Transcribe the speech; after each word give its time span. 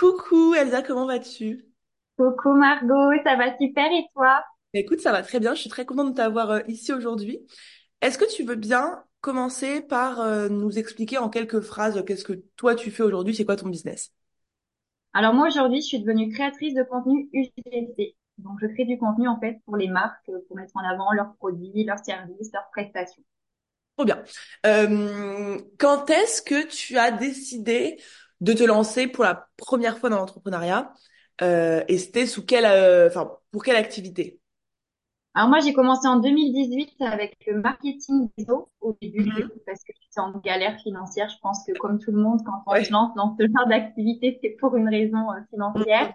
Coucou 0.00 0.54
Elsa, 0.54 0.80
comment 0.80 1.04
vas-tu? 1.04 1.66
Coucou 2.16 2.54
Margot, 2.54 3.22
ça 3.22 3.36
va 3.36 3.54
super 3.58 3.92
et 3.92 4.06
toi? 4.14 4.42
Écoute, 4.72 5.00
ça 5.00 5.12
va 5.12 5.20
très 5.20 5.40
bien, 5.40 5.52
je 5.52 5.60
suis 5.60 5.68
très 5.68 5.84
contente 5.84 6.12
de 6.12 6.14
t'avoir 6.14 6.50
euh, 6.52 6.60
ici 6.68 6.90
aujourd'hui. 6.90 7.38
Est-ce 8.00 8.16
que 8.16 8.24
tu 8.34 8.42
veux 8.44 8.54
bien 8.54 9.04
commencer 9.20 9.82
par 9.82 10.22
euh, 10.22 10.48
nous 10.48 10.78
expliquer 10.78 11.18
en 11.18 11.28
quelques 11.28 11.60
phrases 11.60 11.98
euh, 11.98 12.02
qu'est-ce 12.02 12.24
que 12.24 12.42
toi 12.56 12.74
tu 12.74 12.90
fais 12.90 13.02
aujourd'hui, 13.02 13.34
c'est 13.34 13.44
quoi 13.44 13.56
ton 13.56 13.68
business? 13.68 14.14
Alors 15.12 15.34
moi 15.34 15.48
aujourd'hui 15.48 15.82
je 15.82 15.88
suis 15.88 16.00
devenue 16.00 16.32
créatrice 16.32 16.72
de 16.72 16.82
contenu 16.82 17.28
UGC. 17.34 18.16
Donc 18.38 18.56
je 18.62 18.68
crée 18.68 18.86
du 18.86 18.96
contenu 18.96 19.28
en 19.28 19.38
fait 19.38 19.58
pour 19.66 19.76
les 19.76 19.88
marques, 19.88 20.30
pour 20.48 20.56
mettre 20.56 20.74
en 20.76 20.80
avant 20.80 21.12
leurs 21.12 21.34
produits, 21.34 21.84
leurs 21.84 22.02
services, 22.02 22.50
leurs 22.54 22.70
prestations. 22.72 23.22
Trop 24.00 24.06
bien. 24.06 24.22
Euh, 24.64 25.58
quand 25.78 26.08
est-ce 26.08 26.40
que 26.40 26.66
tu 26.66 26.96
as 26.96 27.10
décidé 27.10 28.00
de 28.40 28.52
te 28.52 28.62
lancer 28.64 29.06
pour 29.06 29.24
la 29.24 29.48
première 29.56 29.98
fois 29.98 30.10
dans 30.10 30.16
l'entrepreneuriat? 30.18 30.92
Euh, 31.42 31.84
et 31.88 31.98
c'était 31.98 32.26
sous 32.26 32.44
quelle, 32.44 32.66
euh, 32.66 33.08
enfin, 33.08 33.38
pour 33.50 33.64
quelle 33.64 33.76
activité? 33.76 34.40
Alors 35.34 35.48
moi 35.48 35.58
j'ai 35.60 35.72
commencé 35.72 36.06
en 36.08 36.18
2018 36.20 36.94
avec 37.00 37.36
le 37.46 37.60
marketing 37.60 38.30
réseau 38.38 38.68
au 38.80 38.96
début 39.02 39.24
Mhm. 39.24 39.50
parce 39.66 39.80
que 39.84 39.92
j'étais 40.00 40.20
en 40.20 40.38
galère 40.40 40.78
financière. 40.80 41.28
Je 41.28 41.36
pense 41.42 41.64
que 41.66 41.72
comme 41.72 41.98
tout 41.98 42.10
le 42.12 42.18
monde 42.22 42.40
quand 42.44 42.62
on 42.66 42.76
se 42.76 42.92
lance 42.92 43.14
dans 43.16 43.36
ce 43.38 43.44
genre 43.46 43.68
d'activité 43.68 44.38
c'est 44.42 44.56
pour 44.60 44.76
une 44.76 44.88
raison 44.88 45.30
euh, 45.32 45.40
financière. 45.50 46.08
Mhm. 46.08 46.14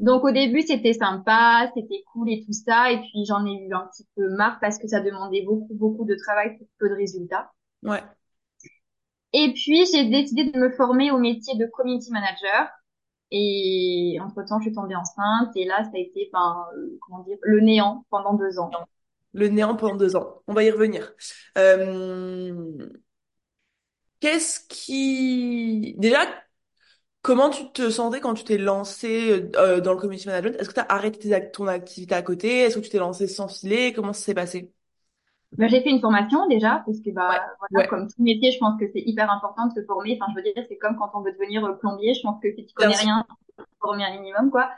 Donc 0.00 0.24
au 0.24 0.32
début, 0.32 0.60
c'était 0.62 0.92
sympa, 0.92 1.70
c'était 1.74 2.02
cool 2.12 2.30
et 2.30 2.44
tout 2.44 2.52
ça. 2.52 2.92
Et 2.92 2.98
puis 3.00 3.24
j'en 3.26 3.46
ai 3.46 3.54
eu 3.66 3.72
un 3.74 3.86
petit 3.92 4.06
peu 4.16 4.28
marre 4.36 4.58
parce 4.60 4.78
que 4.78 4.88
ça 4.88 5.00
demandait 5.00 5.42
beaucoup, 5.44 5.74
beaucoup 5.74 6.04
de 6.04 6.14
travail 6.16 6.58
pour 6.58 6.66
peu 6.78 6.88
de 6.90 6.94
résultats. 6.94 7.50
Ouais. 7.82 8.02
Et 9.32 9.52
puis 9.54 9.86
j'ai 9.86 10.08
décidé 10.08 10.50
de 10.50 10.58
me 10.58 10.70
former 10.70 11.10
au 11.10 11.18
métier 11.18 11.56
de 11.56 11.66
community 11.66 12.10
manager. 12.10 12.68
Et 13.30 14.18
entre-temps, 14.20 14.58
je 14.60 14.64
suis 14.64 14.74
tombée 14.74 14.94
enceinte. 14.94 15.56
Et 15.56 15.64
là, 15.64 15.82
ça 15.84 15.90
a 15.94 15.98
été, 15.98 16.28
ben, 16.32 16.66
euh, 16.76 16.98
comment 17.00 17.22
dire, 17.22 17.38
le 17.40 17.60
néant 17.60 18.04
pendant 18.10 18.34
deux 18.34 18.58
ans. 18.58 18.70
Le 19.32 19.48
néant 19.48 19.74
pendant 19.74 19.96
deux 19.96 20.16
ans. 20.16 20.42
On 20.46 20.52
va 20.52 20.64
y 20.64 20.70
revenir. 20.70 21.14
Euh, 21.56 22.90
qu'est-ce 24.20 24.60
qui... 24.68 25.94
Déjà, 25.96 26.26
Comment 27.22 27.50
tu 27.50 27.70
te 27.70 27.88
sentais 27.88 28.20
quand 28.20 28.34
tu 28.34 28.42
t'es 28.42 28.58
lancé 28.58 29.48
euh, 29.54 29.80
dans 29.80 29.92
le 29.92 29.98
community 30.00 30.26
management? 30.26 30.56
Est-ce 30.58 30.68
que 30.68 30.74
tu 30.74 30.80
as 30.80 30.86
arrêté 30.88 31.50
ton 31.52 31.68
activité 31.68 32.16
à 32.16 32.22
côté? 32.22 32.62
Est-ce 32.62 32.76
que 32.76 32.80
tu 32.80 32.90
t'es 32.90 32.98
lancé 32.98 33.28
sans 33.28 33.46
filet? 33.46 33.92
Comment 33.92 34.12
ça 34.12 34.24
s'est 34.24 34.34
passé? 34.34 34.72
Ben, 35.58 35.68
j'ai 35.68 35.82
fait 35.82 35.90
une 35.90 36.00
formation 36.00 36.46
déjà 36.48 36.82
parce 36.86 37.00
que 37.00 37.10
Ouais, 37.28 37.38
bah 37.38 37.46
voilà, 37.58 37.84
ouais, 37.84 37.88
comme 37.88 38.08
tout 38.08 38.22
métier, 38.22 38.52
je 38.52 38.58
pense 38.58 38.78
que 38.80 38.86
c'est 38.92 39.02
hyper 39.04 39.30
important 39.30 39.66
de 39.66 39.72
se 39.74 39.84
former. 39.84 40.18
Enfin, 40.20 40.32
je 40.32 40.36
veux 40.36 40.42
dire, 40.42 40.64
c'est 40.68 40.78
comme 40.78 40.96
quand 40.96 41.10
on 41.14 41.20
veut 41.20 41.32
devenir 41.32 41.64
euh, 41.64 41.74
plombier. 41.74 42.14
Je 42.14 42.22
pense 42.22 42.40
que 42.42 42.52
si 42.54 42.64
tu 42.66 42.74
connais 42.74 42.96
rien, 42.96 43.24
te 43.28 43.64
former 43.80 44.04
un 44.04 44.12
minimum, 44.20 44.50
quoi. 44.50 44.70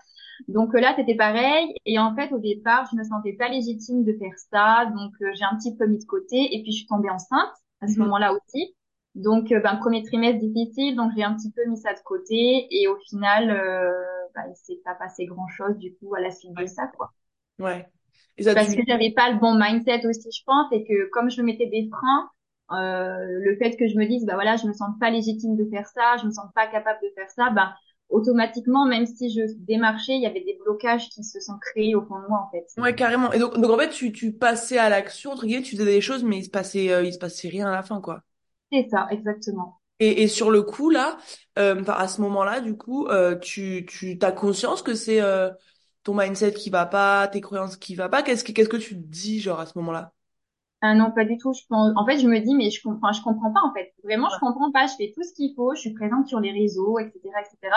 Donc 0.49 0.75
euh, 0.75 0.81
là, 0.81 0.95
c'était 0.97 1.17
pareil. 1.17 1.75
Et 1.87 1.99
en 1.99 2.15
fait, 2.17 2.33
au 2.33 2.39
départ, 2.39 2.89
je 2.93 2.97
me 2.97 3.05
sentais 3.05 3.35
pas 3.35 3.49
légitime 3.49 4.05
de 4.05 4.13
faire 4.15 4.35
ça. 4.53 4.87
Donc 4.97 5.13
euh, 5.23 5.31
j'ai 5.35 5.45
un 5.45 5.57
petit 5.57 5.77
peu 5.77 5.87
mis 5.87 5.99
de 5.99 6.05
côté. 6.07 6.55
Et 6.57 6.63
puis 6.63 6.73
je 6.73 6.79
suis 6.79 6.87
tombée 6.87 7.11
enceinte 7.11 7.53
à 7.81 7.89
ce 7.89 7.99
Mhm. 7.99 8.03
moment-là 8.03 8.33
aussi. 8.35 8.75
Donc 9.15 9.53
euh, 9.53 9.61
ben, 9.61 9.77
premier 9.77 10.03
trimestre 10.05 10.41
difficile. 10.41 10.97
Donc 10.97 11.13
j'ai 11.17 11.25
un 11.25 11.35
petit 11.37 11.53
peu 11.53 11.65
mis 11.67 11.77
ça 11.79 11.95
de 11.95 12.01
côté. 12.05 12.67
Et 12.71 12.89
au 12.89 12.97
final, 13.09 13.51
euh, 13.51 13.93
ben, 14.35 14.45
il 14.51 14.57
s'est 14.57 14.81
pas 14.85 14.95
passé 14.95 15.27
grand-chose 15.27 15.79
du 15.79 15.95
coup 15.97 16.15
à 16.17 16.21
la 16.21 16.31
suite 16.33 16.55
de 16.57 16.67
ça, 16.67 16.89
quoi. 16.89 17.13
Ouais. 17.59 17.91
Parce 18.53 18.75
que 18.75 18.83
j'avais 18.87 19.13
pas 19.13 19.31
le 19.31 19.39
bon 19.39 19.55
mindset 19.59 20.07
aussi, 20.07 20.29
je 20.31 20.43
pense. 20.45 20.67
Et 20.73 20.85
que 20.85 21.09
comme 21.11 21.31
je 21.31 21.41
me 21.41 21.47
mettais 21.47 21.67
des 21.67 21.89
freins, 21.91 22.31
euh, 22.73 23.27
le 23.41 23.57
fait 23.57 23.77
que 23.77 23.87
je 23.89 23.97
me 23.97 24.07
dise, 24.07 24.25
bah 24.25 24.35
voilà, 24.35 24.57
je 24.57 24.67
me 24.67 24.73
sens 24.73 24.91
pas 25.01 25.11
légitime 25.11 25.57
de 25.57 25.65
faire 25.71 25.87
ça, 25.89 26.17
je 26.21 26.27
me 26.27 26.31
sens 26.31 26.47
pas 26.55 26.67
capable 26.67 26.99
de 27.03 27.09
faire 27.15 27.31
ça, 27.31 27.51
bah 27.51 27.75
automatiquement, 28.09 28.87
même 28.87 29.07
si 29.07 29.31
je 29.31 29.43
démarchais, 29.67 30.15
il 30.15 30.23
y 30.23 30.27
avait 30.27 30.45
des 30.45 30.59
blocages 30.65 31.09
qui 31.09 31.25
se 31.25 31.41
sont 31.41 31.59
créés 31.59 31.95
au 31.95 32.03
fond 32.03 32.21
de 32.21 32.29
moi, 32.29 32.47
en 32.47 32.51
fait. 32.51 32.67
Ouais, 32.81 32.95
carrément. 32.95 33.33
Et 33.33 33.39
donc, 33.39 33.55
donc 33.59 33.71
en 33.71 33.79
fait, 33.79 33.91
tu, 33.91 34.13
tu 34.13 34.33
passais 34.33 34.79
à 34.79 34.89
l'action, 34.89 35.33
entre 35.33 35.47
guillemets, 35.47 35.63
tu 35.63 35.77
faisais 35.77 35.85
des 35.85 36.01
choses, 36.01 36.23
mais 36.23 36.39
il 36.39 36.45
se 36.45 36.51
passait, 36.51 36.91
euh, 36.93 37.03
il 37.05 37.13
se 37.13 37.19
passait 37.19 37.49
rien 37.49 37.67
à 37.69 37.73
la 37.73 37.83
fin, 37.83 38.01
quoi. 38.01 38.23
C'est 38.71 38.89
ça, 38.91 39.07
exactement. 39.11 39.81
Et, 40.01 40.23
et 40.23 40.29
sur 40.29 40.51
le 40.51 40.63
coup, 40.63 40.91
là, 40.91 41.17
euh, 41.59 41.83
à 41.87 42.09
ce 42.09 42.21
moment-là, 42.23 42.61
du 42.61 42.77
coup, 42.77 43.07
euh, 43.09 43.37
tu, 43.39 43.87
tu 43.89 44.19
t'as 44.19 44.33
conscience 44.33 44.83
que 44.83 44.95
c'est 44.95 45.21
ton 46.05 46.15
mindset 46.15 46.53
qui 46.53 46.71
va 46.71 46.87
pas, 46.87 47.27
tes 47.29 47.41
croyances 47.41 47.77
qui 47.77 47.95
va 47.95 48.09
pas. 48.09 48.23
Qu'est-ce 48.23 48.45
que, 48.45 48.53
qu'est-ce 48.53 48.69
que 48.69 48.77
tu 48.77 48.95
te 48.95 49.01
dis, 49.09 49.41
genre, 49.41 49.59
à 49.59 49.67
ce 49.67 49.77
moment-là? 49.79 50.13
Ah 50.83 50.95
non, 50.95 51.11
pas 51.11 51.25
du 51.25 51.39
tout. 51.39 51.53
Je 51.55 51.63
pense, 51.67 51.93
en 51.97 52.05
fait, 52.07 52.19
je 52.19 52.29
me 52.29 52.39
dis, 52.41 52.55
mais 52.55 52.71
je 52.71 52.83
comprends, 52.83 53.13
je 53.13 53.23
comprends 53.23 53.53
pas, 53.53 53.61
en 53.65 53.73
fait. 53.73 53.95
Vraiment, 54.05 54.29
je 54.35 54.39
comprends 54.39 54.71
pas. 54.71 54.87
Je 54.87 54.95
fais 54.97 55.13
tout 55.15 55.23
ce 55.23 55.33
qu'il 55.33 55.55
faut. 55.55 55.75
Je 55.75 55.81
suis 55.81 55.95
présente 55.95 56.29
sur 56.29 56.41
les 56.41 56.53
réseaux, 56.53 56.99
etc., 56.99 57.19
etc. 57.41 57.75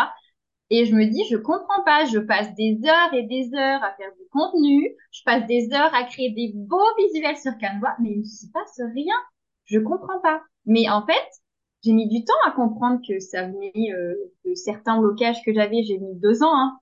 Et 0.69 0.85
je 0.85 0.93
me 0.93 1.05
dis, 1.05 1.23
je 1.31 1.37
comprends 1.37 1.83
pas. 1.85 2.05
Je 2.05 2.19
passe 2.19 2.53
des 2.55 2.79
heures 2.85 3.13
et 3.13 3.23
des 3.23 3.49
heures 3.55 3.81
à 3.81 3.93
faire 3.95 4.11
du 4.17 4.27
contenu. 4.31 4.93
Je 5.11 5.21
passe 5.23 5.47
des 5.47 5.69
heures 5.73 5.93
à 5.95 6.03
créer 6.03 6.31
des 6.31 6.51
beaux 6.53 6.95
visuels 6.97 7.37
sur 7.37 7.53
Canva, 7.57 7.95
mais 8.01 8.11
il 8.11 8.19
ne 8.19 8.25
se 8.25 8.47
passe 8.51 8.81
rien. 8.93 9.15
Je 9.65 9.79
comprends 9.79 10.19
pas. 10.19 10.41
Mais 10.65 10.89
en 10.89 11.05
fait, 11.05 11.27
j'ai 11.85 11.93
mis 11.93 12.09
du 12.09 12.25
temps 12.25 12.33
à 12.45 12.51
comprendre 12.51 12.99
que 13.07 13.19
ça 13.19 13.43
venait 13.43 13.93
euh, 13.93 14.15
de 14.43 14.53
certains 14.53 14.99
blocages 14.99 15.41
que 15.45 15.53
j'avais. 15.53 15.83
J'ai 15.83 15.97
mis 15.97 16.15
deux 16.15 16.43
ans, 16.43 16.53
hein. 16.53 16.77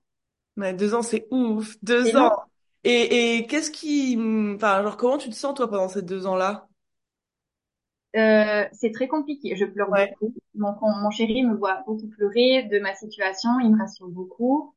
Ouais, 0.56 0.72
deux 0.74 0.94
ans, 0.94 1.02
c'est 1.02 1.26
ouf. 1.30 1.76
C'est 2.02 2.12
Deux 2.12 2.16
ans. 2.16 2.28
long. 2.28 2.30
Et, 2.84 3.36
et 3.38 3.46
qu'est-ce 3.46 3.70
qui... 3.70 4.16
Enfin, 4.54 4.82
genre, 4.82 4.96
comment 4.96 5.18
tu 5.18 5.28
te 5.30 5.34
sens, 5.34 5.54
toi, 5.54 5.68
pendant 5.68 5.88
ces 5.88 6.02
deux 6.02 6.26
ans-là? 6.26 6.68
Euh, 8.16 8.64
c'est 8.72 8.92
très 8.92 9.08
compliqué. 9.08 9.56
Je 9.56 9.64
pleure 9.66 9.88
Ouais. 9.88 10.16
beaucoup. 10.20 10.32
Mon, 10.54 10.74
mon 11.02 11.10
chéri 11.10 11.42
me 11.42 11.54
voit 11.56 11.82
beaucoup 11.86 12.08
pleurer 12.08 12.62
de 12.64 12.78
ma 12.78 12.94
situation. 12.94 13.50
Il 13.60 13.72
me 13.72 13.78
rassure 13.78 14.08
beaucoup. 14.08 14.74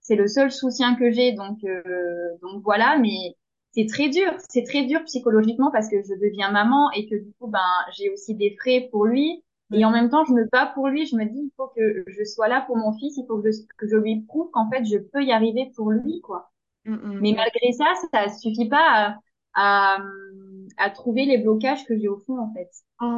C'est 0.00 0.16
le 0.16 0.26
seul 0.28 0.50
soutien 0.52 0.96
que 0.96 1.10
j'ai. 1.12 1.32
Donc, 1.32 1.58
euh, 1.64 1.82
donc 2.42 2.62
voilà. 2.64 2.98
Mais 2.98 3.36
c'est 3.72 3.86
très 3.86 4.08
dur. 4.08 4.32
C'est 4.48 4.64
très 4.64 4.84
dur 4.86 5.04
psychologiquement 5.04 5.70
parce 5.70 5.88
que 5.88 6.02
je 6.02 6.14
deviens 6.14 6.50
maman 6.50 6.90
et 6.92 7.08
que 7.08 7.16
du 7.16 7.32
coup, 7.38 7.46
ben, 7.48 7.60
j'ai 7.96 8.10
aussi 8.10 8.34
des 8.34 8.56
frais 8.60 8.88
pour 8.90 9.06
lui. 9.06 9.44
Et 9.72 9.84
en 9.84 9.90
même 9.90 10.10
temps, 10.10 10.24
je 10.24 10.32
me 10.32 10.48
bats 10.50 10.66
pour 10.74 10.88
lui. 10.88 11.06
Je 11.06 11.16
me 11.16 11.24
dis, 11.24 11.38
il 11.38 11.52
faut 11.56 11.68
que 11.68 12.04
je 12.06 12.24
sois 12.24 12.48
là 12.48 12.62
pour 12.66 12.76
mon 12.76 12.92
fils. 12.98 13.16
Il 13.16 13.26
faut 13.26 13.40
que 13.40 13.50
je, 13.50 13.58
que 13.78 13.88
je 13.88 13.96
lui 13.96 14.22
prouve 14.22 14.50
qu'en 14.52 14.68
fait, 14.70 14.84
je 14.84 14.98
peux 14.98 15.22
y 15.24 15.32
arriver 15.32 15.72
pour 15.76 15.90
lui, 15.92 16.20
quoi. 16.22 16.50
Mm, 16.84 16.96
Mais 17.20 17.32
mm. 17.32 17.36
malgré 17.36 17.72
ça, 17.72 17.86
ça 18.12 18.28
suffit 18.30 18.68
pas 18.68 19.16
à, 19.54 19.96
à, 19.96 19.98
à 20.78 20.90
trouver 20.90 21.24
les 21.26 21.38
blocages 21.38 21.84
que 21.86 21.96
j'ai 21.98 22.08
au 22.08 22.18
fond, 22.18 22.38
en 22.38 22.52
fait. 22.54 22.70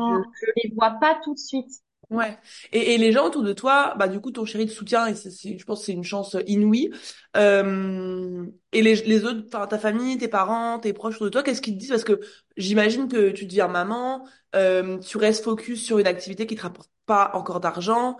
Je, 0.06 0.14
Oh. 0.14 0.22
je 0.32 0.46
les 0.64 0.74
vois 0.74 0.92
pas 1.00 1.20
tout 1.24 1.34
de 1.34 1.38
suite. 1.38 1.70
Ouais. 2.12 2.38
Et, 2.72 2.94
et 2.94 2.98
les 2.98 3.10
gens 3.12 3.26
autour 3.26 3.42
de 3.42 3.52
toi, 3.52 3.94
bah 3.98 4.06
du 4.06 4.20
coup 4.20 4.30
ton 4.30 4.44
chéri 4.44 4.66
te 4.66 4.72
soutient 4.72 5.06
et 5.06 5.14
c'est, 5.14 5.58
je 5.58 5.64
pense 5.64 5.80
que 5.80 5.86
c'est 5.86 5.92
une 5.92 6.04
chance 6.04 6.36
inouïe. 6.46 6.90
Euh, 7.36 8.44
et 8.72 8.82
les, 8.82 8.96
les 8.96 9.24
autres, 9.24 9.44
enfin 9.46 9.66
ta 9.66 9.78
famille, 9.78 10.18
tes 10.18 10.28
parents, 10.28 10.78
tes 10.78 10.92
proches 10.92 11.14
autour 11.16 11.26
de 11.26 11.30
toi, 11.30 11.42
qu'est-ce 11.42 11.62
qu'ils 11.62 11.74
te 11.74 11.78
disent? 11.78 11.90
Parce 11.90 12.04
que 12.04 12.20
j'imagine 12.56 13.08
que 13.08 13.30
tu 13.30 13.46
deviens 13.46 13.68
maman, 13.68 14.26
euh, 14.54 14.98
tu 14.98 15.16
restes 15.16 15.42
focus 15.44 15.84
sur 15.84 15.98
une 15.98 16.06
activité 16.06 16.46
qui 16.46 16.54
te 16.54 16.62
rapporte 16.62 16.90
pas 17.06 17.30
encore 17.34 17.60
d'argent. 17.60 18.16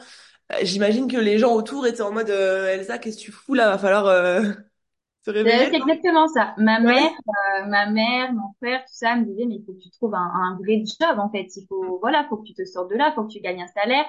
Euh, 0.52 0.56
j'imagine 0.62 1.08
que 1.10 1.18
les 1.18 1.38
gens 1.38 1.54
autour 1.54 1.86
étaient 1.86 2.02
en 2.02 2.12
mode 2.12 2.30
euh, 2.30 2.68
Elsa, 2.74 2.98
qu'est-ce 2.98 3.18
que 3.18 3.22
tu 3.22 3.32
fous 3.32 3.54
là? 3.54 3.70
Va 3.70 3.78
falloir 3.78 4.06
C'est 5.44 5.72
exactement 5.74 6.28
ça. 6.28 6.54
Ma 6.58 6.78
mère, 6.80 6.96
Ouais. 6.96 7.16
euh, 7.60 7.66
ma 7.66 7.86
mère, 7.90 8.32
mon 8.32 8.52
frère, 8.60 8.80
tout 8.84 8.92
ça 8.94 9.16
me 9.16 9.24
disait, 9.24 9.44
mais 9.46 9.56
il 9.56 9.64
faut 9.64 9.72
que 9.72 9.78
tu 9.80 9.90
trouves 9.90 10.14
un, 10.14 10.18
un 10.20 10.56
vrai 10.58 10.82
job, 10.84 11.18
en 11.18 11.30
fait. 11.30 11.48
Il 11.56 11.66
faut, 11.68 11.98
voilà, 12.00 12.24
faut 12.28 12.36
que 12.36 12.44
tu 12.46 12.54
te 12.54 12.64
sortes 12.64 12.90
de 12.90 12.96
là, 12.96 13.12
faut 13.14 13.24
que 13.24 13.32
tu 13.32 13.40
gagnes 13.40 13.62
un 13.62 13.66
salaire. 13.68 14.06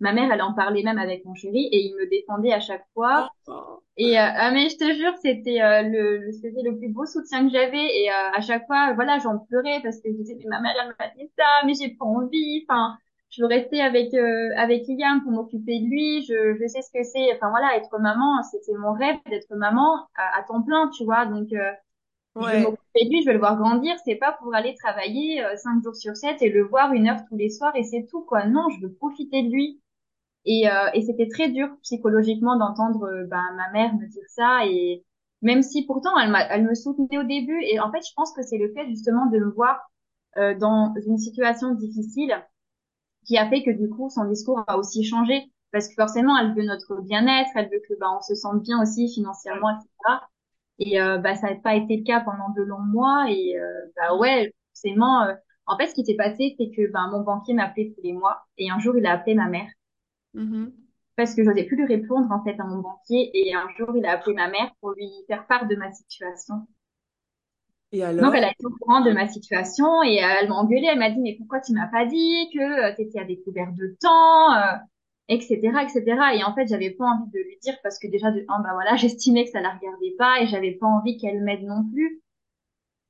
Ma 0.00 0.12
mère, 0.12 0.30
elle 0.32 0.42
en 0.42 0.54
parlait 0.54 0.82
même 0.84 0.98
avec 0.98 1.24
mon 1.24 1.34
chéri 1.34 1.68
et 1.72 1.78
il 1.86 1.94
me 1.96 2.08
défendait 2.08 2.52
à 2.52 2.60
chaque 2.60 2.84
fois. 2.94 3.28
Oh. 3.48 3.82
Et 3.96 4.18
euh, 4.18 4.22
ah, 4.22 4.50
mais 4.52 4.68
je 4.70 4.76
te 4.76 4.84
jure, 4.94 5.14
c'était 5.22 5.62
euh, 5.62 5.82
le, 5.82 6.18
le- 6.18 6.32
c'était 6.32 6.62
le 6.62 6.76
plus 6.78 6.88
beau 6.90 7.06
soutien 7.06 7.46
que 7.46 7.52
j'avais. 7.52 7.84
Et 8.04 8.10
euh, 8.10 8.14
à 8.34 8.40
chaque 8.42 8.66
fois, 8.66 8.92
voilà, 8.94 9.18
j'en 9.20 9.38
pleurais 9.38 9.80
parce 9.82 9.98
que 10.00 10.10
je 10.10 10.16
disais, 10.16 10.36
mais 10.40 10.46
ma 10.48 10.60
mère, 10.60 10.74
elle 10.82 10.94
m'a 10.98 11.08
dit 11.16 11.30
ça, 11.38 11.44
mais 11.66 11.74
j'ai 11.74 11.90
pas 11.96 12.04
envie. 12.06 12.64
Enfin, 12.68 12.96
je 13.36 13.42
veux 13.42 13.48
rester 13.48 13.80
avec 13.82 14.14
euh, 14.14 14.50
avec 14.56 14.84
Liam 14.88 15.22
pour 15.22 15.32
m'occuper 15.32 15.80
de 15.80 15.86
lui. 15.86 16.22
Je, 16.24 16.56
je 16.60 16.66
sais 16.68 16.82
ce 16.82 16.90
que 16.92 17.02
c'est. 17.04 17.32
Enfin 17.34 17.50
voilà, 17.50 17.76
être 17.76 17.98
maman, 17.98 18.42
c'était 18.44 18.74
mon 18.78 18.92
rêve 18.94 19.16
d'être 19.30 19.54
maman 19.56 20.06
à, 20.16 20.38
à 20.38 20.42
temps 20.44 20.62
plein, 20.62 20.88
tu 20.90 21.04
vois. 21.04 21.26
Donc 21.26 21.52
euh, 21.52 21.72
je 22.40 22.56
Ouais. 22.56 22.56
m'occuper 22.56 23.04
de 23.06 23.10
lui, 23.10 23.22
je 23.22 23.28
veux 23.28 23.34
le 23.34 23.38
voir 23.40 23.56
grandir. 23.58 23.96
C'est 24.04 24.16
pas 24.16 24.32
pour 24.34 24.54
aller 24.54 24.74
travailler 24.74 25.44
euh, 25.44 25.56
cinq 25.56 25.82
jours 25.84 25.96
sur 25.96 26.16
sept 26.16 26.42
et 26.42 26.50
le 26.50 26.64
voir 26.64 26.92
une 26.94 27.08
heure 27.08 27.20
tous 27.28 27.36
les 27.36 27.50
soirs 27.50 27.76
et 27.76 27.84
c'est 27.84 28.06
tout 28.10 28.22
quoi. 28.22 28.46
Non, 28.46 28.68
je 28.70 28.86
veux 28.86 28.92
profiter 28.94 29.42
de 29.42 29.50
lui. 29.50 29.80
Et, 30.44 30.68
euh, 30.70 30.90
et 30.94 31.02
c'était 31.02 31.28
très 31.28 31.50
dur 31.50 31.68
psychologiquement 31.82 32.56
d'entendre 32.56 33.24
ben, 33.28 33.42
ma 33.56 33.70
mère 33.72 33.94
me 33.94 34.06
dire 34.06 34.22
ça. 34.28 34.60
Et 34.66 35.04
même 35.42 35.62
si 35.62 35.84
pourtant 35.86 36.18
elle, 36.18 36.30
m'a, 36.30 36.42
elle 36.48 36.64
me 36.64 36.74
soutenait 36.74 37.18
au 37.18 37.24
début. 37.24 37.60
Et 37.64 37.80
en 37.80 37.90
fait, 37.92 38.00
je 38.06 38.12
pense 38.14 38.32
que 38.32 38.42
c'est 38.42 38.58
le 38.58 38.72
fait 38.72 38.86
justement 38.88 39.26
de 39.26 39.38
me 39.38 39.50
voir 39.50 39.80
euh, 40.36 40.54
dans 40.58 40.94
une 41.06 41.18
situation 41.18 41.74
difficile 41.74 42.34
qui 43.26 43.38
a 43.38 43.48
fait 43.48 43.62
que 43.64 43.70
du 43.70 43.88
coup 43.90 44.10
son 44.10 44.24
discours 44.26 44.62
a 44.66 44.78
aussi 44.78 45.04
changé. 45.04 45.50
Parce 45.72 45.88
que 45.88 45.94
forcément, 45.94 46.38
elle 46.38 46.54
veut 46.54 46.64
notre 46.64 47.02
bien-être, 47.02 47.50
elle 47.56 47.66
veut 47.70 47.82
que 47.88 47.94
ben, 48.00 48.08
on 48.18 48.22
se 48.22 48.34
sente 48.34 48.62
bien 48.62 48.80
aussi 48.82 49.12
financièrement, 49.12 49.70
etc. 49.70 50.28
Et 50.78 51.00
euh, 51.00 51.18
bah, 51.18 51.34
ça 51.36 51.50
n'a 51.50 51.56
pas 51.56 51.74
été 51.76 51.96
le 51.98 52.04
cas 52.04 52.20
pendant 52.20 52.50
de 52.56 52.62
longs 52.62 52.80
mois. 52.82 53.26
Et 53.30 53.58
euh, 53.58 53.64
bah 53.96 54.16
ouais, 54.16 54.54
forcément. 54.74 55.22
euh, 55.24 55.34
en 55.66 55.76
fait, 55.76 55.88
ce 55.88 55.94
qui 55.94 56.04
s'est 56.06 56.14
passé, 56.16 56.54
c'est 56.58 56.70
que 56.70 56.90
ben, 56.92 57.08
mon 57.10 57.20
banquier 57.22 57.54
m'appelait 57.54 57.92
tous 57.96 58.02
les 58.02 58.12
mois. 58.12 58.46
Et 58.58 58.70
un 58.70 58.78
jour, 58.78 58.96
il 58.96 59.04
a 59.06 59.12
appelé 59.12 59.34
ma 59.34 59.48
mère. 59.48 59.68
Mhm. 60.34 60.72
parce 61.16 61.34
que 61.34 61.44
j'osais 61.44 61.64
plus 61.64 61.76
lui 61.76 61.86
répondre 61.86 62.30
en 62.30 62.42
fait 62.44 62.58
à 62.60 62.64
mon 62.64 62.78
banquier 62.80 63.30
et 63.34 63.54
un 63.54 63.68
jour 63.76 63.96
il 63.96 64.04
a 64.06 64.12
appelé 64.12 64.34
ma 64.36 64.48
mère 64.48 64.70
pour 64.80 64.92
lui 64.92 65.08
faire 65.26 65.46
part 65.46 65.66
de 65.66 65.74
ma 65.76 65.90
situation. 65.92 66.66
Et 67.96 68.04
Donc 68.18 68.34
alors? 68.34 68.34
elle 68.34 68.44
a 68.44 68.50
été 68.50 68.64
au 68.64 68.70
courant 68.70 69.00
de 69.02 69.10
ma 69.12 69.28
situation 69.28 70.02
et 70.02 70.22
euh, 70.24 70.28
elle 70.40 70.48
m'a 70.48 70.54
engueulée, 70.56 70.86
elle 70.90 70.98
m'a 70.98 71.10
dit 71.10 71.20
mais 71.20 71.34
pourquoi 71.36 71.60
tu 71.60 71.72
m'as 71.72 71.88
pas 71.88 72.06
dit 72.06 72.48
que 72.54 72.94
tu 72.96 73.02
étais 73.02 73.18
à 73.20 73.24
découvert 73.24 73.72
de 73.72 73.96
temps, 74.00 74.54
euh, 74.54 74.74
etc., 75.28 75.82
etc. 75.84 76.34
Et 76.34 76.44
en 76.44 76.54
fait 76.54 76.66
j'avais 76.68 76.90
pas 76.90 77.04
envie 77.06 77.30
de 77.30 77.38
lui 77.38 77.58
dire 77.62 77.76
parce 77.82 77.98
que 77.98 78.06
déjà 78.08 78.30
de 78.30 78.44
un 78.48 78.60
bah 78.62 78.70
voilà 78.74 78.96
j'estimais 78.96 79.44
que 79.44 79.50
ça 79.50 79.60
la 79.60 79.70
regardait 79.74 80.14
pas 80.18 80.40
et 80.40 80.46
j'avais 80.46 80.72
pas 80.72 80.86
envie 80.86 81.18
qu'elle 81.18 81.42
m'aide 81.42 81.62
non 81.64 81.84
plus. 81.92 82.22